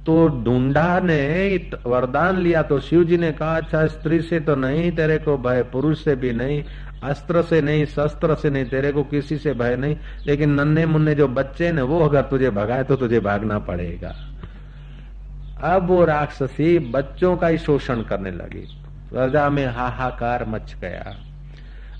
तो 0.04 0.28
ढूंढा 0.28 1.00
ने 1.00 1.56
वरदान 1.86 2.38
लिया 2.38 2.62
तो 2.62 2.80
शिव 2.80 3.04
जी 3.04 3.16
ने 3.16 3.32
कहा 3.32 3.56
अच्छा 3.56 3.86
स्त्री 3.86 4.20
से 4.20 4.40
तो 4.40 4.54
नहीं, 4.54 4.92
तेरे 4.92 5.18
को 5.18 5.38
भय, 5.38 5.62
पुरुष 5.62 6.04
से 6.04 6.14
भी 6.16 6.32
नहीं, 6.32 6.64
अस्त्र 7.04 7.42
से 7.42 7.60
नहीं, 7.60 7.84
शस्त्र 7.84 8.34
से 8.34 8.50
नहीं, 8.50 8.64
तेरे 8.64 8.92
को 8.92 9.02
किसी 9.02 9.38
से 9.38 9.52
भय 9.52 9.76
नहीं, 9.76 9.96
लेकिन 10.26 10.50
नन्हे 10.50 10.86
मुन्ने 10.86 11.14
जो 11.14 11.28
बच्चे 11.28 11.72
ने, 11.72 11.82
वो 11.82 12.00
अगर 12.00 12.22
तुझे 12.22 12.50
भगाए 12.50 12.84
तो 12.84 12.96
तुझे 12.96 13.20
भागना 13.20 13.58
पड़ेगा। 13.58 14.14
अब 15.62 15.86
वो 15.86 16.04
राक्षसी 16.04 16.78
बच्चों 16.78 17.36
का 17.36 17.46
ही 17.46 17.58
शोषण 17.58 18.02
करने 18.02 18.30
लगी। 18.30 18.66
प्रजा 19.10 19.50
में 19.50 19.66
हाहाकार 19.66 20.44
मच 20.48 20.76
गया। 20.80 21.16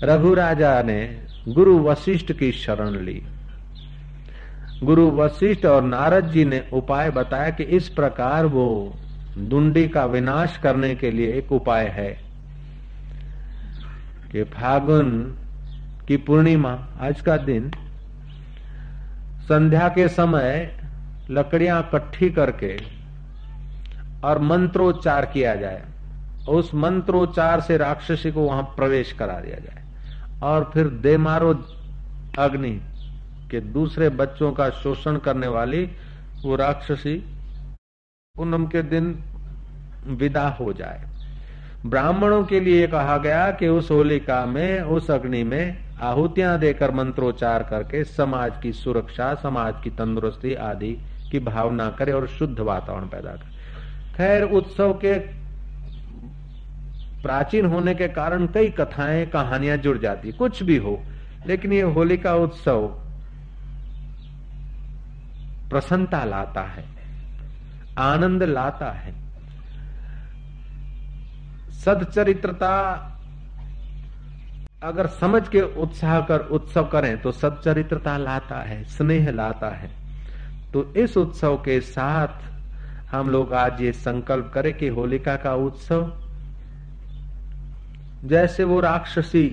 रघु 0.03 0.33
राजा 0.33 0.81
ने 0.83 1.21
गुरु 1.47 1.79
वशिष्ठ 1.79 2.31
की 2.31 2.51
शरण 2.51 2.89
ली। 2.89 3.23
गुरु 4.83 5.11
वशिष्ठ 5.11 5.65
और 5.65 5.81
नारद 5.81 6.29
जी 6.29 6.45
ने 6.45 6.63
उपाय 6.73 7.09
बताया 7.09 7.49
कि 7.49 7.63
इस 7.63 7.89
प्रकार 7.89 8.45
वो 8.45 8.93
दुंडी 9.37 9.87
का 9.87 10.05
विनाश 10.05 10.57
करने 10.57 10.95
के 10.95 11.11
लिए 11.11 11.33
एक 11.33 11.51
उपाय 11.51 11.87
है 11.87 12.17
कि 14.31 14.43
फागुन 14.43 15.37
की 16.07 16.17
पूर्णिमा, 16.17 16.87
आज 17.01 17.21
का 17.21 17.37
दिन, 17.37 17.71
संध्या 19.41 19.89
के 19.89 20.07
समय 20.07 20.79
लकड़ियाँ 21.31 21.79
इकट्ठी 21.79 22.29
करके 22.29 22.77
और 24.23 24.39
मंत्रोच्चार 24.39 25.25
किया 25.25 25.55
जाए। 25.55 25.83
उस 26.49 26.75
मंत्रोच्चार 26.75 27.61
से 27.61 27.77
राक्षसी 27.77 28.31
को 28.31 28.41
वहाँ 28.41 28.63
प्रवेश 28.63 29.11
करा 29.11 29.39
दिया 29.39 29.59
जाए। 29.59 29.83
और 30.43 30.71
फिर 30.73 30.87
दे 30.87 31.17
मारो 31.17 31.65
अग्नि 32.39 32.81
के 33.51 33.59
दूसरे 33.59 34.09
बच्चों 34.09 34.51
का 34.51 34.69
शोषण 34.69 35.17
करने 35.17 35.47
वाली 35.47 35.83
वो 36.43 36.55
राक्षसी 36.55 37.15
पूनम 38.35 38.65
के 38.65 38.81
दिन 38.81 39.15
विदा 40.07 40.47
हो 40.49 40.73
जाए। 40.73 41.09
ब्राह्मणों 41.85 42.43
के 42.43 42.59
लिए 42.59 42.87
कहा 42.87 43.17
गया 43.17 43.49
कि 43.51 43.67
उस 43.67 43.91
होलिका 43.91 44.45
में, 44.45 44.81
उस 44.81 45.11
अग्नि 45.11 45.43
में 45.43 45.77
आहुतियाँ 46.01 46.57
देकर 46.59 46.91
मंत्रोच्चार 46.91 47.63
करके 47.63 48.03
समाज 48.03 48.53
की 48.63 48.71
सुरक्षा, 48.73 49.33
समाज 49.35 49.73
की 49.83 49.89
तंदुरुस्ती 49.89 50.53
आदि 50.53 50.93
की 51.31 51.39
भावना 51.39 51.89
करे 51.89 52.11
और 52.11 52.27
शुद्ध 52.27 52.59
वातावरण 52.59 53.07
पैदा 53.07 53.31
करे। 53.31 53.49
खैर, 54.15 54.43
उत्सव 54.43 54.93
के 54.93 55.13
प्राचीन 57.21 57.65
होने 57.65 57.93
के 57.95 58.07
कारण 58.07 58.47
कई 58.47 58.69
कथाएँ, 58.69 59.25
कहानियाँ 59.25 59.77
जुड़ 59.77 59.97
जाती, 59.97 60.31
कुछ 60.31 60.63
भी 60.63 60.77
हो, 60.77 60.99
लेकिन 61.47 61.73
ये 61.73 61.81
होलिका 61.81 62.35
उत्सव 62.35 62.87
प्रसन्नता 65.71 66.23
लाता 66.25 66.61
है, 66.63 66.83
आनंद 67.99 68.43
लाता 68.43 68.91
है। 68.91 69.13
सदचरित्रता 71.75 73.07
अगर 74.83 75.07
समझ 75.07 75.47
के 75.47 75.61
उत्साह 75.81 76.19
कर 76.21 76.39
उत्सव 76.51 76.83
करें 76.83 77.21
तो 77.21 77.31
सदचरित्रता 77.31 78.17
लाता 78.17 78.61
है, 78.61 78.83
स्नेह 78.83 79.29
लाता 79.31 79.69
है। 79.69 79.89
तो 80.73 80.83
इस 80.93 81.17
उत्सव 81.17 81.55
के 81.55 81.79
साथ 81.81 82.49
हम 83.11 83.29
लोग 83.29 83.53
आज 83.53 83.81
ये 83.81 83.91
संकल्प 83.91 84.51
करें 84.53 84.73
कि 84.73 84.87
होलिका 84.87 85.35
का 85.35 85.53
उत्सव, 85.55 86.11
जैसे 88.25 88.63
वो 88.63 88.79
राक्षसी 88.79 89.47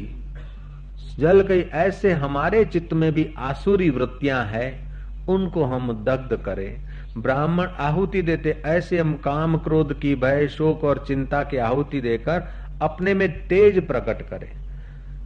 जल 1.19 1.41
गई, 1.41 1.61
ऐसे 1.61 2.13
हमारे 2.15 2.65
चित्त 2.65 2.93
में 2.93 3.13
भी 3.13 3.33
आसुरी 3.39 3.91
वृत्तियाँ 3.91 4.45
हैं। 4.45 4.88
उनको 5.29 5.65
हम 5.65 5.93
दग्ध 6.05 6.37
करें। 6.37 6.89
ब्राह्मण 7.19 7.69
आहुति 7.79 8.23
देते, 8.23 8.63
ऐसे 8.67 8.99
हम 8.99 9.15
काम 9.15 9.57
क्रोध 9.57 9.99
की, 10.01 10.15
भय, 10.15 10.49
शोक 10.49 10.85
और 10.85 11.05
चिंता 11.09 11.43
की 11.43 11.57
आहुति 11.57 12.01
देकर 12.01 12.49
अपने 12.83 13.15
में 13.15 13.47
तेज 13.49 13.87
प्रकट 13.87 14.23
करें। 14.23 14.51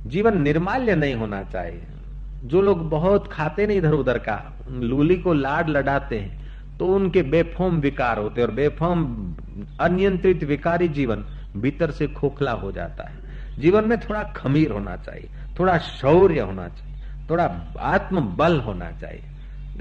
जीवन 0.07 0.41
निर्माल्य 0.43 0.95
नहीं 0.95 1.15
होना 1.15 1.43
चाहिए। 1.43 1.83
जो 2.45 2.63
लोग 2.63 2.89
बहुत 2.91 3.29
खाते 3.33 3.67
नहीं 3.67 3.79
इधर 3.79 3.93
उधर 3.93 4.19
का, 4.19 4.41
लूली 4.71 5.17
को 5.17 5.33
लाड 5.33 5.69
लडाते 5.69 6.19
हैं 6.19 6.41
तो 6.79 6.87
उनके 6.87 7.23
बेफॉर्म 7.23 7.77
विकार 7.77 8.19
होते 8.19 8.43
और 8.43 8.51
बेफोम 8.51 9.05
अनियंत्रित 9.81 10.45
विकारी 10.45 10.89
जीवन 10.89 11.25
भीतर 11.57 11.91
से 11.91 12.07
खोखला 12.09 12.53
हो 12.53 12.71
जाता 12.73 13.09
है। 13.09 13.61
जीवन 13.61 13.85
में 13.85 13.99
थोड़ा 14.01 14.23
खमीर 14.23 14.71
होना 14.71 14.97
चाहिए, 14.97 15.29
थोड़ा 15.59 15.77
शौर्य 15.79 16.41
होना 16.41 16.69
चाहिए, 16.69 16.97
थोड़ा 17.31 17.45
आत्म 17.81 18.21
बल 18.37 18.59
होना 18.61 18.91
चाहिए। 18.91 19.25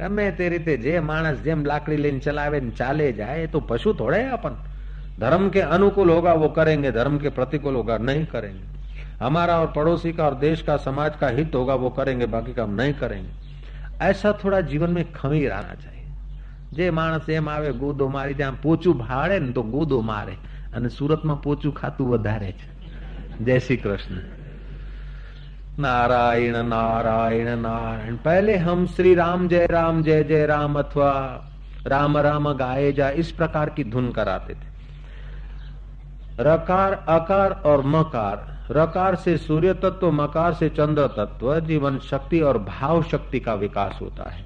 ગમે 0.01 0.27
તે 0.33 0.49
રીતે 0.49 0.73
જે 0.79 0.95
માણસ 1.03 1.43
જેમ 1.43 1.65
લાકડી 1.65 1.97
લઈને 1.99 2.21
ચલાવે 2.21 2.59
ચાલે 2.73 3.07
જાય 3.13 3.49
तो 3.49 3.59
पशु 3.63 3.95
थोड़े 3.95 4.23
अपन 4.31 4.55
धर्म 5.19 5.49
के 5.51 5.61
अनुकूल 5.71 6.11
होगा 6.11 6.33
वो 6.35 6.49
करेंगे 6.51 6.91
धर्म 6.93 7.19
के 7.19 7.31
प्रतिकूल 7.33 7.75
होगा 7.75 7.99
नहीं 8.01 8.25
करेंगे 8.27 8.65
हमारा 9.21 9.59
और 9.59 9.73
पड़ोसी 9.73 10.13
का 10.13 10.25
और 10.25 10.35
देश 10.39 10.63
का 10.63 10.77
समाज 10.79 11.17
का 11.17 11.29
हित 11.31 11.55
होगा 11.55 11.75
वो 11.77 11.91
करेंगे 11.91 12.27
बाकी 12.29 12.53
काम 12.55 12.75
नहीं 12.75 12.95
करेंगे 12.95 13.31
ऐसा 14.03 14.33
थोड़ा 14.45 14.61
जीवन 14.67 14.91
में 14.91 15.05
खमीर 15.13 15.53
आना 15.53 15.75
चाहिए 15.77 15.97
જે 16.73 16.91
માણસ 16.91 17.29
એમ 17.31 17.49
આવે 17.49 17.73
ગૂદો 17.75 18.09
મારી 18.09 18.35
ત્યાં 18.35 18.57
પોચું 18.59 18.99
ભાડે 18.99 19.37
ને 19.39 19.53
તો 19.53 19.63
ગૂદો 19.65 20.01
મારે 20.03 20.35
અને 20.73 20.89
સુરતમાં 20.89 21.37
પોચું 21.39 21.73
ખાતું 21.73 22.09
વધારે 22.09 22.51
છે 22.53 22.67
જય 23.41 23.59
શ્રી 23.59 23.77
કૃષ્ણ 23.77 24.19
नारायण 25.80 26.56
नारायण 26.58 27.48
नारायण। 27.60 28.16
पहले 28.16 28.58
हम 28.58 28.86
श्री 28.88 29.14
राम, 29.16 29.48
जय 29.48 29.66
राम, 29.66 30.02
जय 30.04 30.24
जय 30.24 30.46
राम 30.46 30.80
अथवा 30.80 31.12
राम 31.88 32.18
राम 32.18 32.54
गाए 32.54 32.92
जा, 32.92 33.10
इस 33.10 33.32
प्रकार 33.32 33.70
की 33.70 33.84
धुन 33.84 34.12
कराते 34.12 34.54
थे। 34.54 34.70
रकार, 36.40 36.94
अकार 37.10 37.52
और 37.66 37.86
मकार। 37.86 38.68
रकार 38.72 39.16
से 39.16 39.38
सूर्य 39.38 39.74
तत्व, 39.74 40.12
मकार 40.12 40.54
से 40.54 40.70
चंद्र 40.70 41.08
तत्व, 41.08 41.60
जीवन 41.60 42.00
शक्ति 42.00 42.40
और 42.40 42.58
भाव 42.58 43.04
शक्ति 43.04 43.40
का 43.40 43.54
विकास 43.54 44.00
होता 44.02 44.30
है। 44.30 44.44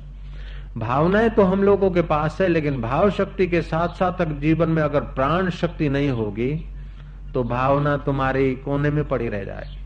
भावनाएँ 0.77 1.29
तो 1.29 1.43
हम 1.43 1.63
लोगों 1.63 1.89
के 1.91 2.01
पास 2.01 2.37
है, 2.41 2.47
लेकिन 2.47 2.81
भाव 2.81 3.09
शक्ति 3.09 3.47
के 3.47 3.61
साथ 3.61 3.89
साथ 3.89 4.17
तक 4.19 4.27
जीवन 4.27 4.69
में 4.69 4.83
अगर 4.83 5.01
प्राण 5.01 5.49
शक्ति 5.49 5.89
नहीं 5.89 6.09
होगी 6.09 6.53
तो 7.33 7.43
भावना 7.43 7.97
तुम्हारी 7.97 8.55
कोने 8.55 8.89
में 8.89 9.07
पड़ी 9.07 9.27
रह 9.27 9.43
जाएगी। 9.43 9.84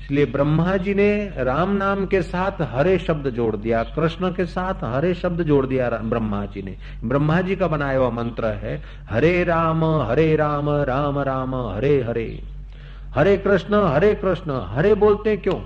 इसलिए 0.00 0.26
ब्रह्मा 0.26 0.76
जी 0.76 0.94
ने 0.94 1.10
राम 1.38 1.70
नाम 1.72 2.04
के 2.06 2.20
साथ 2.22 2.62
हरे 2.72 2.98
शब्द 2.98 3.28
जोड़ 3.30 3.56
दिया, 3.56 3.82
कृष्ण 3.86 4.30
के 4.30 4.44
साथ 4.46 4.84
हरे 4.84 5.12
शब्द 5.14 5.42
जोड़ 5.42 5.66
दिया 5.66 5.88
ब्रह्मा 6.04 6.44
जी 6.44 6.62
ने। 6.62 6.76
ब्रह्मा 7.04 7.40
जी 7.40 7.56
का 7.56 7.66
बनाया 7.66 7.98
हुआ 7.98 8.10
मंत्र 8.10 8.46
है, 8.54 8.82
हरे 9.10 9.42
राम 9.44 9.84
हरे 9.84 10.34
राम 10.36 10.70
राम 10.70 11.18
राम, 11.18 11.54
हरे 11.54 12.00
हरे। 12.02 12.42
हरे 13.14 13.36
कृष्ण 13.36 13.82
हरे 13.84 14.14
कृष्ण, 14.14 14.60
हरे 14.66 14.94
बोलते 14.94 15.36
क्यों? 15.36 15.60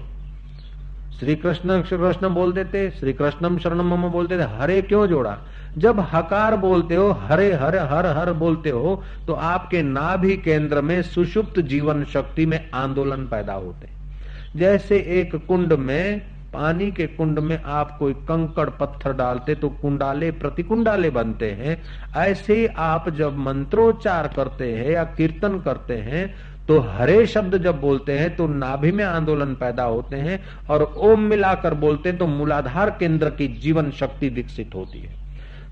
श्री 1.14 1.34
कृष्ण 1.36 1.82
श्री 1.82 1.98
कृष्ण 1.98 2.28
बोल 2.28 2.52
देते, 2.52 2.88
श्री 2.90 3.12
कृष्णम 3.12 3.58
शरणम 3.58 3.94
मम 3.94 4.08
बोलते 4.10 4.38
थे 4.38 4.42
हरे 4.52 4.80
क्यों 4.82 5.06
जोड़ा? 5.06 5.36
जब 5.78 6.00
हकार 6.12 6.56
बोलते 6.56 6.94
हो, 6.94 7.10
हरे 7.22 7.52
हरे, 7.52 7.78
हर 7.80 8.06
हर 8.08 8.32
बोलते 8.32 8.70
हो 8.70 9.02
तो 9.26 9.32
आपके 9.32 9.82
नाभि 9.82 10.36
केंद्र 10.36 10.80
में 10.80 11.00
सुषुप्त 11.02 11.60
जीवन 11.62 12.04
शक्ति 12.04 12.46
में 12.46 12.70
आंदोलन 12.74 13.26
पैदा 13.26 13.52
होते 13.54 13.93
जैसे 14.54 14.96
एक 15.20 15.34
कुंड 15.46 15.72
में, 15.72 16.20
पानी 16.52 16.90
के 16.90 17.06
कुंड 17.06 17.38
में 17.38 17.62
आप 17.62 17.96
कोई 17.98 18.12
कंकड़ 18.24 18.68
पत्थर 18.70 19.12
डालते 19.12 19.54
तो 19.54 19.68
कुंडाले 19.70 20.30
प्रतिकुंडाले 20.32 21.10
बनते 21.10 21.50
हैं। 21.52 21.80
ऐसे 22.16 22.66
आप 22.66 23.08
जब 23.08 23.38
मंत्रोच्चार 23.38 24.28
करते 24.28 24.72
हैं 24.74 24.90
या 24.90 25.04
कीर्तन 25.16 25.58
करते 25.60 25.96
हैं 26.00 26.34
तो 26.66 26.78
हरे 26.80 27.26
शब्द 27.26 27.56
जब 27.62 27.80
बोलते 27.80 28.18
हैं 28.18 28.34
तो 28.36 28.46
नाभि 28.46 28.92
में 28.92 29.04
आंदोलन 29.04 29.54
पैदा 29.54 29.82
होते 29.84 30.16
हैं 30.16 30.40
और 30.70 30.82
ओम 30.82 31.20
मिलाकर 31.20 31.74
बोलते 31.74 32.08
हैं 32.08 32.18
तो 32.18 32.26
मूलाधार 32.26 32.90
केंद्र 32.90 33.30
की 33.30 33.48
जीवन 33.58 33.90
शक्ति 33.90 34.28
विकसित 34.28 34.74
होती 34.74 35.00
है। 35.00 35.12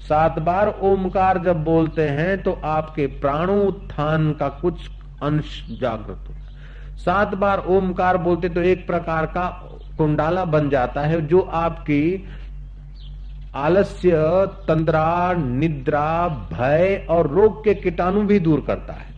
सात 0.09 0.39
बार 0.39 0.69
ओमकार 0.83 1.39
जब 1.39 1.65
बोलते 1.65 2.09
हैं 2.09 2.43
तो 2.43 2.61
आपके 2.65 3.07
प्राणोत्थान 3.21 4.33
का 4.33 4.49
कुछ 4.61 4.89
अंश 5.23 5.61
जागृत 5.81 6.29
होता 6.29 6.42
सात 6.97 7.35
बार 7.35 7.65
ओमकार 7.69 8.17
बोलते 8.19 8.49
तो 8.49 8.63
एक 8.63 8.87
प्रकार 8.87 9.27
का 9.27 9.47
कुंडाला 9.99 10.45
बन 10.47 10.69
जाता 10.71 11.01
है, 11.01 11.21
जो 11.27 11.41
आपकी 11.41 12.25
आलस्य, 13.57 14.13
तंद्रा, 14.69 15.33
निद्रा, 15.35 16.29
भय 16.53 17.07
और 17.11 17.27
रोग 17.31 17.65
के 17.65 17.75
कीटाणु 17.75 18.23
भी 18.23 18.39
दूर 18.41 18.61
करता 18.67 18.93
है। 18.93 19.11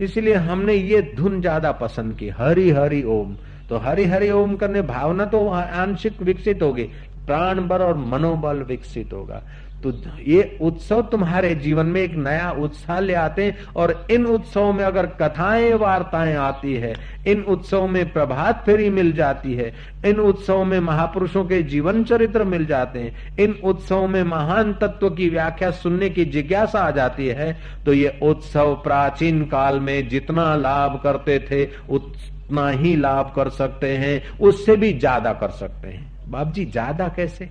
इसलिए 0.00 0.34
हमने 0.34 0.74
ये 0.74 1.00
धुन 1.16 1.40
ज़्यादा 1.40 1.72
पसंद 1.74 2.16
की 2.16 2.28
हरि 2.30 2.70
हरि 2.70 3.02
ओम। 3.08 3.36
तो 3.68 3.78
हरि 3.78 4.04
हरि 4.04 4.30
ओम 4.30 4.54
करने 4.56 4.82
भावना 4.82 5.24
तो 5.24 5.46
आंशिक 5.48 6.22
विकसित 6.22 6.62
होगी, 6.62 6.82
प्राण 7.26 7.66
बल 7.68 7.82
और 7.82 7.96
मनोबल 7.96 8.62
विकसित 8.62 9.12
होगा। 9.12 9.42
तो 9.82 9.92
ये 10.22 10.58
उत्सव 10.60 11.00
तुम्हारे 11.02 11.54
जीवन 11.56 11.86
में 11.86 12.00
एक 12.00 12.14
नया 12.16 12.50
उत्साह 12.60 12.98
ले 13.00 13.14
आते 13.14 13.44
हैं 13.44 13.66
और 13.76 14.06
इन 14.10 14.26
उत्सवों 14.26 14.72
में 14.72 14.84
अगर 14.84 15.06
कथाएँ, 15.20 15.72
वार्ताएँ 15.74 16.34
आती 16.36 16.74
है, 16.74 16.92
इन 17.26 17.42
उत्सवों 17.44 17.86
में 17.88 18.12
प्रभात 18.12 18.62
फेरी 18.66 18.88
मिल 18.90 19.12
जाती 19.12 19.54
है, 19.54 19.72
इन 20.06 20.20
उत्सवों 20.20 20.64
में 20.64 20.78
महापुरुषों 20.80 21.44
के 21.44 21.62
जीवन 21.64 22.02
चरित्र 22.04 22.44
मिल 22.44 22.66
जाते 22.66 22.98
हैं, 22.98 23.36
इन 23.38 23.54
उत्सवों 23.64 24.08
में 24.08 24.22
महान 24.24 24.72
तत्व 24.74 25.08
की 25.10 25.28
व्याख्या 25.28 25.70
सुनने 25.72 26.10
की 26.10 26.24
जिज्ञासा 26.26 26.80
आ 26.80 26.90
जाती 26.90 27.26
है 27.28 27.56
तो 27.84 27.92
ये 27.92 28.18
उत्सव 28.22 28.74
प्राचीन 28.84 29.44
काल 29.44 29.80
में 29.80 30.08
जितना 30.08 30.54
लाभ 30.56 31.00
करते 31.04 31.38
थे, 31.40 31.64
उतना 31.88 32.68
ही 32.70 32.94
लाभ 32.96 33.32
कर 33.36 33.48
सकते 33.50 33.96
हैं, 33.96 34.38
उससे 34.40 34.76
भी 34.76 34.92
ज़्यादा 34.92 35.32
कर 35.34 35.50
सकते 35.52 35.88
हैं। 35.88 36.30
बाप 36.30 36.52
जी 36.52 36.64
ज़्यादा 36.66 37.08
कैसे? 37.08 37.48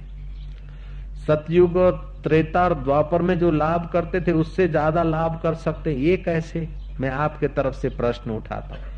सतयुग 1.28 1.78
त्रेता 2.24 2.64
और 2.64 2.74
द्वापर 2.74 3.22
में 3.22 3.40
जो 3.40 3.52
लाभ 3.52 3.90
करते 3.94 4.22
थे, 4.22 4.32
उससे 4.32 4.68
ज़्यादा 4.68 5.04
लाभ 5.04 5.40
कर 5.44 5.54
सकते। 5.54 5.94
ये 5.94 6.18
कैसे? 6.18 6.70
मैं 7.00 7.10
आपके 7.10 7.48
तरफ़ 7.48 7.76
से 7.76 7.90
प्रश्न 7.90 8.32
उठाता 8.32 8.76
हूँ। 8.76 8.98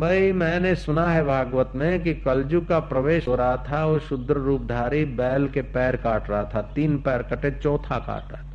भाई, 0.00 0.32
मैंने 0.32 0.74
सुना 0.74 1.06
है 1.06 1.24
भागवत 1.24 1.72
में 1.74 2.02
कि 2.02 2.14
कलजुग 2.14 2.66
का 2.66 2.78
प्रवेश 2.78 3.28
हो 3.28 3.34
रहा 3.34 3.56
था, 3.56 3.86
वो 3.86 3.98
शुद्र 3.98 4.34
रूपधारी 4.34 5.04
बैल 5.04 5.48
के 5.48 5.62
पैर 5.62 5.96
काट 5.96 6.30
रहा 6.30 6.44
था, 6.44 6.62
तीन 6.62 6.98
पैर 6.98 7.22
कटे, 7.22 7.50
चौथा 7.50 7.98
काट 7.98 8.32
रहा 8.32 8.42
था। 8.42 8.46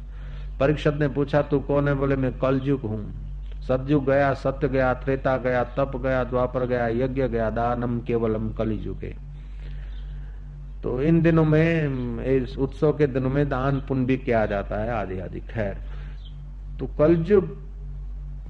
परीक्षद 0.59 0.99
ने 0.99 1.07
पूछा, 1.07 1.41
तू 1.41 1.59
कौन 1.59 1.87
है? 1.87 1.93
बोले, 1.93 2.15
मैं 2.15 2.39
कलजुग 2.39 2.81
हूँ। 2.81 3.25
सतयुग 3.67 4.05
गया, 4.05 4.33
सत्य 4.33 4.67
गया, 4.67 4.93
त्रेता 4.93 5.37
गया, 5.37 5.63
तप 5.63 5.91
गया, 5.95 6.23
द्वापर 6.23 6.65
गया, 6.65 6.87
यज्ञ 6.87 7.27
गया, 7.27 7.49
दानम 7.49 7.99
केवलम 7.99 8.49
कलिजुगे 8.49 9.24
तो 10.85 11.01
इन 11.01 11.21
दिनों 11.21 11.43
में, 11.45 12.19
इस 12.21 12.57
उत्सव 12.57 12.91
के 12.93 13.05
दिनों 13.07 13.29
में 13.29 13.47
दान 13.49 13.79
पुण्य 13.87 14.05
भी 14.05 14.17
किया 14.17 14.45
जाता 14.45 14.77
है, 14.77 14.91
आदि 14.91 15.19
आदि। 15.19 15.39
खैर 15.49 15.77
तो 16.79 16.87
कलयुग 16.97 17.47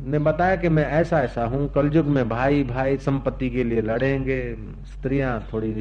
ने 0.01 0.19
बताया 0.19 0.55
कि 0.55 0.69
मैं 0.69 0.85
ऐसा 0.85 1.19
ऐसा 1.19 1.45
हूँ। 1.45 1.67
कलयुग 1.73 2.05
में 2.05 2.27
भाई 2.29 2.63
भाई 2.63 2.97
संपत्ति 2.97 3.49
के 3.49 3.63
लिए 3.63 3.81
लड़ेंगे, 3.81 4.55
स्त्रियाँ 4.85 5.39
थोड़ी 5.53 5.73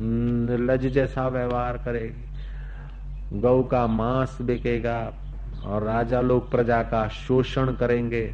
निर्लज 0.00 0.86
जैसा 0.86 1.28
व्यवहार 1.28 1.76
करेगी। 1.84 3.40
गौ 3.40 3.62
का 3.62 3.86
मांस 3.86 4.38
बिकेगा 4.42 4.98
और 5.64 5.82
राजा 5.82 6.20
लोग 6.20 6.50
प्रजा 6.50 6.82
का 6.82 7.06
शोषण 7.08 7.72
करेंगे। 7.72 8.24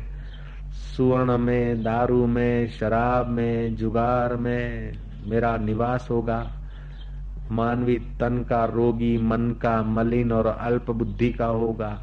सुवर्ण 0.96 1.36
में, 1.38 1.82
दारू 1.82 2.26
में, 2.26 2.68
शराब 2.70 3.28
में, 3.28 3.76
जुगार 3.76 4.36
में 4.36 5.07
मेरा 5.28 5.56
निवास 5.56 6.08
होगा। 6.10 6.52
मानवी 7.50 7.96
तन 7.96 8.46
का 8.48 8.64
रोगी 8.64 9.18
मन 9.18 9.50
का 9.62 9.82
मलिन 9.82 10.32
और 10.32 10.46
अल्प 10.46 10.90
बुद्धि 10.90 11.32
का 11.32 11.46
होगा। 11.46 11.98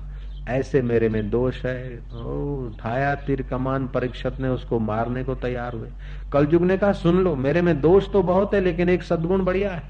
ऐसे 0.49 0.81
मेरे 0.81 1.09
में 1.09 1.29
दोष 1.29 1.65
है। 1.65 1.99
ओ 2.13 2.55
उठाया 2.65 3.15
तीर 3.15 3.41
कमान 3.41 3.88
परीक्षक 3.88 4.33
ने 4.39 4.47
उसको 4.47 4.79
मारने 4.79 5.23
को 5.23 5.35
तैयार 5.35 5.73
हुए। 5.73 5.88
कलयुग 6.33 6.61
ने 6.61 6.77
कहा, 6.77 6.91
सुन 6.91 7.15
लो, 7.15 7.35
मेरे 7.35 7.61
में 7.61 7.81
दोष 7.81 8.11
तो 8.11 8.23
बहुत 8.23 8.53
है, 8.53 8.61
लेकिन 8.61 8.89
एक 8.89 9.03
सदगुण 9.03 9.45
बढ़िया 9.45 9.71
है। 9.71 9.81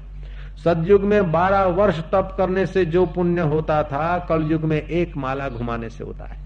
सदयुग 0.64 1.02
में 1.02 1.32
बारह 1.32 1.64
वर्ष 1.64 2.00
तप 2.00 2.34
करने 2.38 2.66
से 2.66 2.84
जो 2.84 3.06
पुण्य 3.06 3.40
होता 3.40 3.82
था, 3.82 4.26
कलयुग 4.28 4.62
में 4.62 4.82
एक 4.82 5.16
माला 5.16 5.48
घुमाने 5.48 5.90
से 5.90 6.04
होता 6.04 6.24
है। 6.24 6.45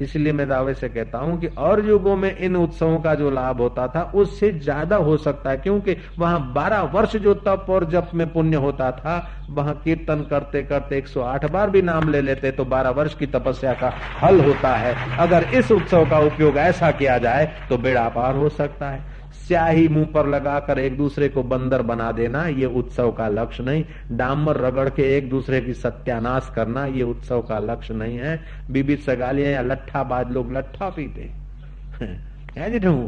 इसलिए 0.00 0.32
मैं 0.32 0.48
दावे 0.48 0.74
से 0.74 0.88
कहता 0.88 1.18
हूँ 1.18 1.38
कि 1.40 1.46
और 1.58 1.84
युगों 1.86 2.16
में 2.16 2.36
इन 2.36 2.56
उत्सवों 2.56 2.98
का 3.00 3.14
जो 3.14 3.30
लाभ 3.30 3.60
होता 3.60 3.86
था, 3.88 4.02
उससे 4.14 4.50
ज़्यादा 4.52 4.96
हो 4.98 5.16
सकता 5.18 5.50
है, 5.50 5.56
क्योंकि 5.58 5.96
वहाँ 6.18 6.52
बारह 6.54 6.80
वर्ष 6.94 7.16
जो 7.18 7.34
तप 7.36 7.66
और 7.70 7.84
जप 7.90 8.10
में 8.14 8.26
पुण्य 8.32 8.56
होता 8.56 8.90
था, 8.92 9.16
वहाँ 9.50 9.74
कीर्तन 9.84 10.22
करते 10.30 10.62
करते 10.62 10.98
108 10.98 11.44
बार 11.46 11.70
भी 11.70 11.82
नाम 11.82 12.08
ले 12.08 12.20
लेते 12.22 12.50
तो 12.52 12.64
12 12.66 12.90
वर्ष 12.92 13.14
की 13.14 13.26
तपस्या 13.28 13.74
का 13.74 13.92
हल 14.22 14.40
होता 14.40 14.74
है। 14.76 14.96
अगर 15.18 15.48
इस 15.52 15.70
उत्सव 15.72 16.04
का 16.06 16.18
उपयोग 16.22 16.58
ऐसा 16.58 16.90
किया 16.92 17.18
जाए 17.18 17.46
तो 17.70 17.78
बेड़ा 17.78 18.08
पार 18.10 18.34
हो 18.36 18.48
सकता 18.50 18.90
है। 18.90 19.09
स्याही 19.50 19.86
मुँह 19.88 20.04
पर 20.06 20.26
लगाकर 20.26 20.78
एक 20.78 20.96
दूसरे 20.96 21.28
को 21.28 21.42
बंदर 21.42 21.82
बना 21.82 22.10
देना, 22.12 22.44
ये 22.46 22.66
उत्सव 22.66 23.10
का 23.12 23.26
लक्ष्य 23.28 23.62
नहीं। 23.62 23.84
डामर 24.16 24.56
रगड़ 24.56 24.88
के 24.88 25.02
एक 25.16 25.28
दूसरे 25.30 25.60
की 25.60 25.74
सत्यानाश 25.74 26.50
करना, 26.54 26.84
ये 26.86 27.02
उत्सव 27.02 27.40
का 27.42 27.58
लक्ष्य 27.58 27.94
नहीं 27.94 28.18
है। 28.18 28.38
बीबी 28.70 28.96
सगालियाँ 28.98 29.52
या 29.52 29.62
लट्ठा 29.62 30.02
बाद 30.04 30.30
लोग 30.32 30.52
लट्ठा 30.52 30.90
पीते 30.90 31.30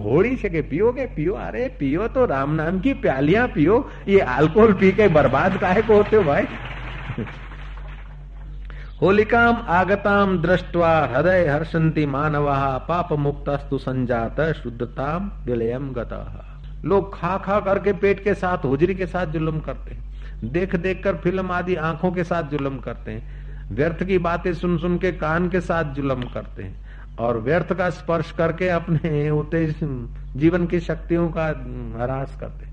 होड़ी 0.02 0.36
से 0.36 0.48
के 0.50 0.60
पियोगे, 0.62 1.06
पियो, 1.06 1.34
अरे 1.34 1.68
पियो 1.78 2.08
तो 2.08 2.24
राम 2.26 2.54
नाम 2.54 2.80
की 2.80 2.92
प्यालियाँ 2.96 3.46
पियो, 3.48 3.78
ये 4.08 4.18
अल्कोहल 4.20 4.72
पी 4.72 4.92
के 4.92 5.08
बर्बाद 5.10 5.58
काहे 5.58 5.82
को 5.82 5.94
होते 5.94 6.16
हो 6.16 6.22
भाई? 6.22 6.44
होलिकाम 9.02 9.56
आगताम 9.68 10.36
दृष्टवा 10.42 10.90
हृदय 11.04 11.46
हर्षंती 11.46 12.04
मानवा 12.06 12.56
पाप 12.78 13.12
मुक्तस्तु 13.12 13.78
संजात 13.78 14.40
शुद्धताम 14.52 15.30
विलयम 15.44 15.88
लोग 16.84 17.14
खा 17.14 17.36
खा 17.38 17.58
करके 17.60 17.92
पेट 17.92 18.22
के 18.24 18.34
साथ, 18.34 18.64
हुजरी 18.64 18.94
के 18.94 19.06
साथ 19.06 19.26
जुलम 19.26 19.58
करते 19.60 19.94
हैं। 19.94 20.50
देख 20.52 20.76
देख 20.76 21.02
कर 21.04 21.16
फ़िल्म 21.16 21.50
आदि 21.50 21.74
आँखों 21.74 22.12
के 22.12 22.24
साथ 22.24 22.42
जुलम 22.42 22.78
करते 22.78 23.10
हैं। 23.10 23.74
व्यर्थ 23.74 24.04
की 24.04 24.18
बातें 24.18 24.52
सुन 24.54 24.78
सुन 24.78 24.98
के 24.98 25.12
कान 25.12 25.48
के 25.48 25.60
साथ 25.60 25.94
जुलम 25.94 26.22
करते 26.34 26.62
हैं। 26.62 27.16
और 27.16 27.38
व्यर्थ 27.38 27.72
का 27.72 27.90
स्पर्श 27.90 28.30
करके 28.30 28.68
अपने 28.68 29.30
उत्तेज 29.30 29.74
जीवन 30.36 30.66
की 30.66 30.80
शक्तियों 30.80 31.28
का 31.28 31.46
हरास 32.02 32.36
करते 32.40 32.66
हैं। 32.66 32.70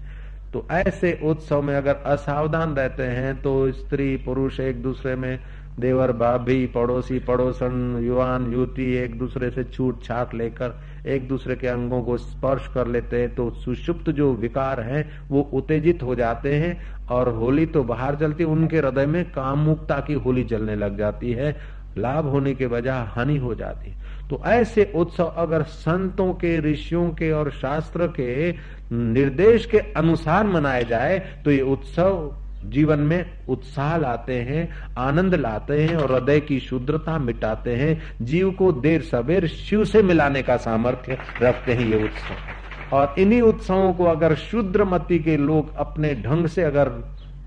तो 0.53 0.67
ऐसे 0.71 1.19
उत्सव 1.23 1.61
में 1.61 1.75
अगर 1.75 1.95
असावधान 2.05 2.73
रहते 2.75 3.03
हैं 3.03 3.41
तो 3.41 3.71
स्त्री, 3.71 4.15
पुरुष 4.17 4.59
एक 4.59 4.81
दूसरे 4.83 5.15
में 5.15 5.39
देवर 5.79 6.11
भाभी, 6.11 6.65
पड़ोसी, 6.67 7.19
पड़ोसन, 7.19 7.99
युवान, 8.03 8.51
युवती 8.53 8.93
एक 8.95 9.17
दूसरे 9.19 9.49
से 9.51 9.63
छूट 9.63 10.03
छाट 10.03 10.33
लेकर 10.33 10.79
एक 11.07 11.27
दूसरे 11.27 11.55
के 11.55 11.67
अंगों 11.67 12.01
को 12.03 12.17
स्पर्श 12.17 12.67
कर 12.67 12.87
लेते 12.87 13.21
हैं 13.21 13.33
तो 13.35 13.49
सुषुप्त 13.55 14.09
जो 14.09 14.33
विकार 14.35 14.81
हैं, 14.81 15.03
वो 15.29 15.41
उत्तेजित 15.53 16.03
हो 16.03 16.15
जाते 16.15 16.53
हैं 16.55 17.07
और 17.07 17.29
होली 17.29 17.65
तो 17.65 17.83
बाहर 17.83 18.15
जलती 18.15 18.43
उनके 18.45 18.77
हृदय 18.77 19.05
में 19.05 19.23
काम 19.31 19.59
मुक्ता 19.59 19.99
की 19.99 20.13
होली 20.15 20.43
जलने 20.43 20.75
लग 20.75 20.97
जाती 20.97 21.31
है, 21.31 21.55
लाभ 21.97 22.25
होने 22.25 22.53
के 22.55 22.65
वजह 22.65 22.95
हानि 23.15 23.37
हो 23.37 23.53
जाती। 23.55 23.89
है 23.89 24.27
तो 24.29 24.41
ऐसे 24.45 24.91
उत्सव 24.95 25.33
अगर 25.37 25.63
संतों 25.63 26.33
के, 26.33 26.57
ऋषियों 26.61 27.09
के 27.11 27.31
और 27.31 27.51
शास्त्र 27.51 28.07
के 28.19 28.51
निर्देश 28.91 29.65
के 29.65 29.79
अनुसार 29.93 30.47
मनाए 30.47 30.83
जाए 30.83 31.17
तो 31.45 31.51
ये 31.51 31.61
उत्सव 31.61 32.35
जीवन 32.65 32.99
में 32.99 33.25
उत्साह 33.49 33.97
लाते 33.97 34.39
हैं, 34.41 34.69
आनंद 34.97 35.35
लाते 35.35 35.81
हैं 35.83 35.95
और 35.95 36.11
हृदय 36.13 36.39
की 36.39 36.59
शुद्रता 36.59 37.17
मिटाते 37.17 37.75
हैं। 37.75 38.25
जीव 38.25 38.51
को 38.51 38.71
देर 38.71 39.01
सवेर 39.01 39.47
शिव 39.47 39.83
से 39.85 40.03
मिलाने 40.03 40.41
का 40.41 40.57
सामर्थ्य 40.57 41.17
रखते 41.41 41.73
हैं 41.73 41.87
ये 41.87 42.03
उत्सव। 42.03 42.95
और 42.95 43.15
इन्हीं 43.19 43.41
उत्सवों 43.41 43.93
को 43.93 44.03
अगर 44.03 44.35
शुद्र 44.35 44.83
मति 44.83 45.19
के 45.19 45.37
लोग 45.37 45.75
अपने 45.75 46.13
ढंग 46.15 46.47
से 46.47 46.63
अगर 46.63 46.91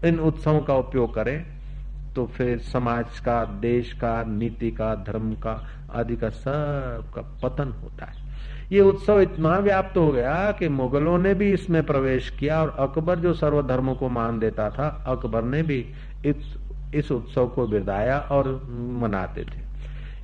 इन 0.04 0.18
उत्सवों 0.20 0.60
का 0.60 0.74
उपयोग 0.74 1.14
करें 1.14 1.44
तो 2.14 2.26
फिर 2.26 2.58
समाज 2.58 3.20
का, 3.20 3.44
देश 3.44 3.92
का, 3.92 4.22
नीति 4.22 4.70
का, 4.70 4.94
धर्म 4.94 5.32
का 5.32 5.66
आदि 5.94 6.16
का 6.16 6.28
सब 6.28 7.12
का 7.14 7.22
पतन 7.42 7.68
होता 7.72 8.06
है। 8.06 8.21
ये 8.72 8.80
उत्सव 8.80 9.20
इतना 9.20 9.56
व्याप्त 9.58 9.96
हो 9.96 10.10
गया 10.12 10.50
कि 10.58 10.68
मुगलों 10.70 11.16
ने 11.18 11.34
भी 11.34 11.52
इसमें 11.52 11.82
प्रवेश 11.86 12.30
किया 12.30 12.60
और 12.62 12.76
अकबर 12.80 13.18
जो 13.18 13.32
सर्वधर्मों 13.34 13.94
को 13.94 14.08
मान 14.10 14.38
देता 14.38 14.68
था, 14.70 14.88
अकबर 15.08 15.42
ने 15.44 15.62
भी 15.62 15.84
इस 16.26 16.56
इस 16.94 17.10
उत्सव 17.12 17.46
को 17.48 17.66
बिरदाया 17.66 18.18
और 18.30 18.48
मनाते 19.02 19.42
थे। 19.42 19.60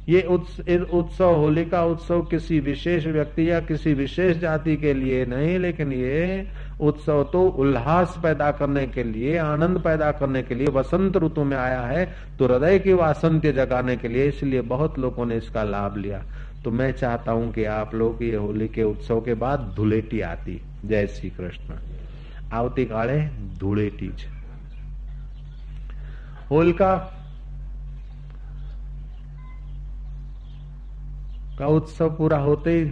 ये 0.08 0.20
उत्सव, 0.22 1.34
होली 1.34 1.64
का 1.64 1.84
उत्सव 1.84 2.20
किसी 2.22 2.58
विशेष 2.60 3.06
व्यक्ति 3.06 3.50
या 3.50 3.60
किसी 3.60 3.92
विशेष 3.94 4.36
जाति 4.36 4.76
के 4.76 4.92
लिए 4.94 5.24
नहीं, 5.26 5.58
लेकिन 5.58 5.92
ये 5.92 6.46
उत्सव 6.80 7.22
तो 7.32 7.42
उल्लास 7.42 8.18
पैदा 8.22 8.50
करने 8.52 8.86
के 8.86 9.02
लिए, 9.04 9.36
आनंद 9.38 9.80
पैदा 9.80 10.10
करने 10.12 10.42
के 10.42 10.54
लिए, 10.54 10.66
वसंत 10.68 11.16
ऋतु 11.16 11.44
में 11.44 11.56
आया 11.56 11.80
है 11.82 12.04
तो 12.38 12.46
हृदय 12.46 12.78
की 12.78 12.92
वासंत्य 12.94 13.52
जगाने 13.52 13.96
के 13.96 14.08
लिए 14.08 14.28
इसलिए 14.28 14.60
बहुत 14.66 14.98
लोगों 14.98 15.26
ने 15.26 15.36
इसका 15.36 15.62
लाभ 15.64 15.96
लिया। 15.96 16.22
तो 16.68 16.72
मैं 16.72 16.92
चाहता 16.92 17.32
हूँ 17.32 17.52
कि 17.52 17.64
आप 17.64 17.94
लोग 17.94 18.22
ये 18.22 18.36
होली 18.36 18.68
के 18.68 18.82
उत्सव 18.82 19.20
के 19.20 19.34
बाद 19.34 19.60
धुलेटी 19.76 20.20
आती। 20.20 20.60
जय 20.84 21.06
श्री 21.06 21.30
कृष्ण। 21.30 21.74
आवती 22.52 22.84
काले 22.84 23.20
धूलेटी 23.58 24.10
होलिका 26.50 26.94
का 31.58 31.66
उत्सव 31.66 32.10
पूरा 32.10 32.38
होते 32.38 32.70
ही 32.70 32.84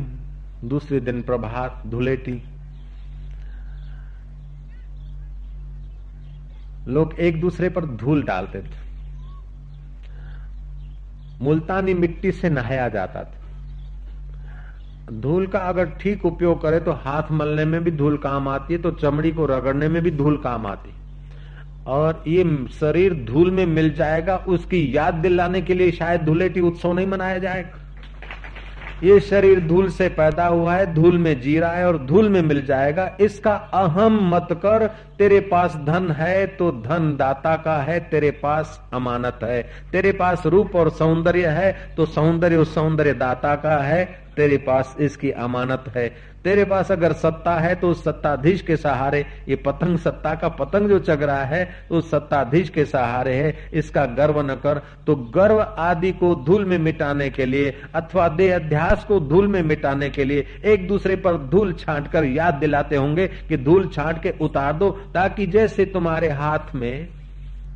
दूसरे 0.69 1.01
दिन 1.01 1.23
प्रभात 1.23 1.83
धुलेटी। 1.87 2.43
लोग 6.89 7.15
एक 7.21 7.41
दूसरे 7.41 7.69
पर 7.69 7.85
धूल 7.85 8.23
डालते 8.23 8.63
थे। 8.63 8.85
मुल्तानी 11.45 11.95
मिट्टी 11.95 12.33
से 12.33 12.51
नहाया 12.51 12.89
जाता 12.89 13.25
था। 13.25 13.36
धूल 15.13 15.47
का 15.47 15.59
अगर 15.61 15.87
ठीक 16.01 16.25
उपयोग 16.27 16.63
करे 16.63 16.79
तो 16.81 16.93
हाथ 16.95 17.31
मलने 17.33 17.65
में 17.65 17.83
भी 17.85 17.91
धूल 17.91 18.17
काम 18.19 18.49
आती 18.49 18.75
है 18.75 18.81
तो 18.83 18.91
चमड़ी 18.93 19.31
को 19.33 19.47
रगड़ने 19.47 19.89
में 19.89 20.03
भी 20.03 20.11
धूल 20.13 20.37
काम 20.37 20.67
आती 20.67 20.95
और 21.89 22.23
ये 22.29 22.45
शरीर 22.73 23.15
धूल 23.25 23.51
में 23.51 23.65
मिल 23.67 23.93
जाएगा, 23.95 24.37
उसकी 24.39 24.97
याद 24.97 25.15
दिलाने 25.15 25.61
के 25.63 25.75
लिए 25.75 25.91
शायद 25.93 26.23
धूलेटी 26.23 26.61
उत्सव 26.61 26.93
नहीं 26.93 27.07
मनाया 27.07 27.39
जाएगा। 27.39 27.83
ये 29.03 29.19
शरीर 29.21 29.61
धूल 29.61 29.89
से 29.91 30.09
पैदा 30.09 30.47
हुआ 30.47 30.75
है, 30.75 30.93
धूल 30.95 31.19
में 31.19 31.41
जी 31.41 31.59
रहा 31.59 31.73
है 31.73 31.87
और 31.87 31.99
धूल 32.07 32.29
में 32.29 32.41
मिल 32.43 32.65
जाएगा। 32.67 33.11
इसका 33.21 33.55
अहम 33.55 34.19
मत 34.35 34.49
कर, 34.57 34.87
तेरे 35.19 35.41
पास 35.43 35.77
धन 35.87 36.11
है 36.11 36.47
तो 36.49 36.71
धन 36.83 37.15
दाता 37.17 37.57
का 37.57 37.77
है, 37.79 37.99
तेरे 38.01 38.31
पास 38.43 38.81
अमानत 38.93 39.39
है। 39.43 39.63
तेरे 39.93 40.13
पास 40.15 40.47
रूप 40.47 40.77
और 40.77 40.91
सौंदर्य 40.93 41.47
है 41.49 41.95
तो 41.97 42.07
सौंदर्य 42.07 42.57
उस 42.57 42.75
सौंदर्य 42.75 43.13
दाता 43.15 43.55
का 43.57 43.79
है 43.79 44.05
तेरे 44.37 44.57
पास 44.59 44.97
इसकी 45.01 45.31
अमानत 45.33 45.85
है। 45.95 46.09
तेरे 46.45 46.65
पास 46.65 46.91
अगर 46.93 47.13
सत्ता 47.15 47.55
है 47.55 47.75
तो 47.75 47.89
उस 47.91 48.03
सत्ताधीश 48.05 48.61
के 48.63 48.77
सहारे, 48.77 49.25
ये 49.49 49.57
पतंग 49.57 49.99
सत्ता 49.99 50.35
का 50.35 50.49
पतंग 50.51 50.89
जो 50.89 50.99
चग 50.99 51.23
रहा 51.23 51.45
है 51.45 51.65
तो 51.89 51.97
उस 51.97 52.11
सत्ताधीश 52.11 52.69
के 52.69 52.85
सहारे 52.85 53.35
है। 53.35 53.71
इसका 53.75 54.05
गर्व 54.17 54.41
न 54.43 54.55
कर। 54.57 54.81
तो 55.07 55.17
गर्व 55.35 55.61
आदि 55.61 56.13
को 56.13 56.35
धूल 56.47 56.65
में 56.65 56.77
मिटाने 56.79 57.29
के 57.31 57.47
लिए, 57.47 57.75
अथवा 57.95 58.29
देह 58.31 58.55
अध्यास 58.57 59.05
को 59.05 59.21
धूल 59.23 59.49
में 59.49 59.63
मिटाने 59.63 60.11
के 60.11 60.25
लिए, 60.25 60.47
एक 60.65 60.87
दूसरे 60.89 61.17
पर 61.17 61.39
धूल 61.49 61.73
छांट 61.75 62.09
कर 62.09 62.25
याद 62.27 62.55
दिलाते 62.57 62.97
होंगे 62.97 63.27
कि 63.49 63.57
धूल 63.57 63.89
छांट 63.89 64.23
के 64.23 64.35
उतार 64.41 64.73
दो, 64.75 64.91
ताकि 65.15 65.47
जैसे 65.49 65.85
तुम्हारे 65.87 66.29
हाथ 66.31 66.75
में 66.75 67.09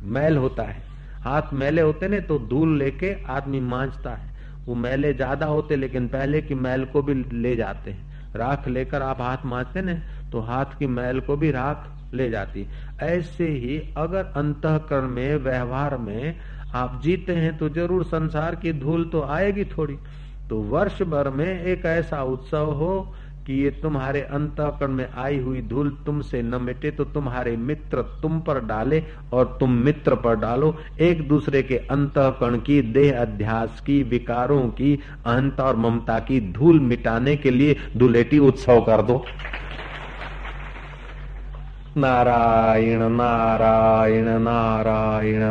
मैल 0.03 0.37
होता 0.37 0.63
है, 0.63 0.81
हाथ 1.21 1.53
मैले 1.53 1.81
होते 1.81 2.07
ने 2.07 2.19
तो 2.21 2.39
धूल 2.41 2.77
लेके 2.77 3.15
आदमी 3.29 3.59
मांझता 3.61 4.09
है। 4.11 4.29
वो 4.65 4.75
मैले 4.75 5.13
ज़्यादा 5.13 5.45
होते, 5.45 5.75
लेकिन 5.75 6.07
पहले 6.07 6.41
की 6.41 6.55
मैल 6.55 6.85
को 6.85 7.01
भी 7.01 7.13
ले 7.33 7.55
जाते 7.55 7.91
हैं। 7.91 8.09
राख 8.35 8.67
लेकर 8.67 9.01
आप 9.01 9.21
हाथ 9.21 9.45
मारते 9.45 9.81
ना 9.81 9.93
तो 10.31 10.39
हाथ 10.41 10.77
की 10.79 10.87
मैल 10.89 11.19
को 11.19 11.35
भी 11.37 11.51
राख 11.51 11.87
ले 12.13 12.29
जाती। 12.29 12.65
ऐसे 13.01 13.47
ही 13.47 13.77
अगर 13.97 14.31
अंतकरण 14.35 15.07
में, 15.07 15.35
व्यवहार 15.37 15.97
में 15.97 16.35
आप 16.75 16.99
जीते 17.03 17.35
हैं 17.35 17.57
तो 17.57 17.69
ज़रूर 17.69 18.03
संसार 18.05 18.55
की 18.55 18.73
धूल 18.73 19.03
तो 19.05 19.21
आएगी 19.29 19.65
थोड़ी। 19.67 19.97
तो 20.49 20.59
वर्ष 20.61 21.01
भर 21.03 21.29
में 21.29 21.63
एक 21.63 21.85
ऐसा 21.85 22.21
उत्सव 22.25 22.71
हो 22.73 23.13
कि 23.47 23.53
ये 23.53 23.69
तुम्हारे 23.71 24.21
अंतकरण 24.21 24.91
में 24.91 25.07
आई 25.17 25.37
हुई 25.39 25.61
धूल 25.61 25.89
तुमसे 26.05 26.41
न 26.41 26.61
मिटे 26.61 26.91
तो 26.91 27.03
तुम्हारे 27.05 27.55
मित्र 27.57 28.01
तुम 28.21 28.39
पर 28.39 28.59
डाले 28.59 29.03
और 29.33 29.45
तुम 29.59 29.71
मित्र 29.85 30.15
पर 30.15 30.35
डालो। 30.35 30.75
एक 31.01 31.27
दूसरे 31.27 31.61
के 31.63 31.77
अंतकरण 31.91 32.57
की, 32.59 32.81
देह 32.81 33.21
अध्यास 33.21 33.81
की, 33.81 34.01
विकारों 34.03 34.61
की, 34.69 34.93
अहंता 35.25 35.63
और 35.63 35.75
ममता 35.75 36.19
की 36.19 36.39
धूल 36.51 36.79
मिटाने 36.79 37.35
के 37.35 37.51
लिए 37.51 37.77
धुलेटी 37.97 38.39
उत्सव 38.39 38.81
कर 38.81 39.01
दो। 39.01 39.23
नारायण 41.97 43.01
नारायण 43.09 44.27
नारायण 44.39 45.41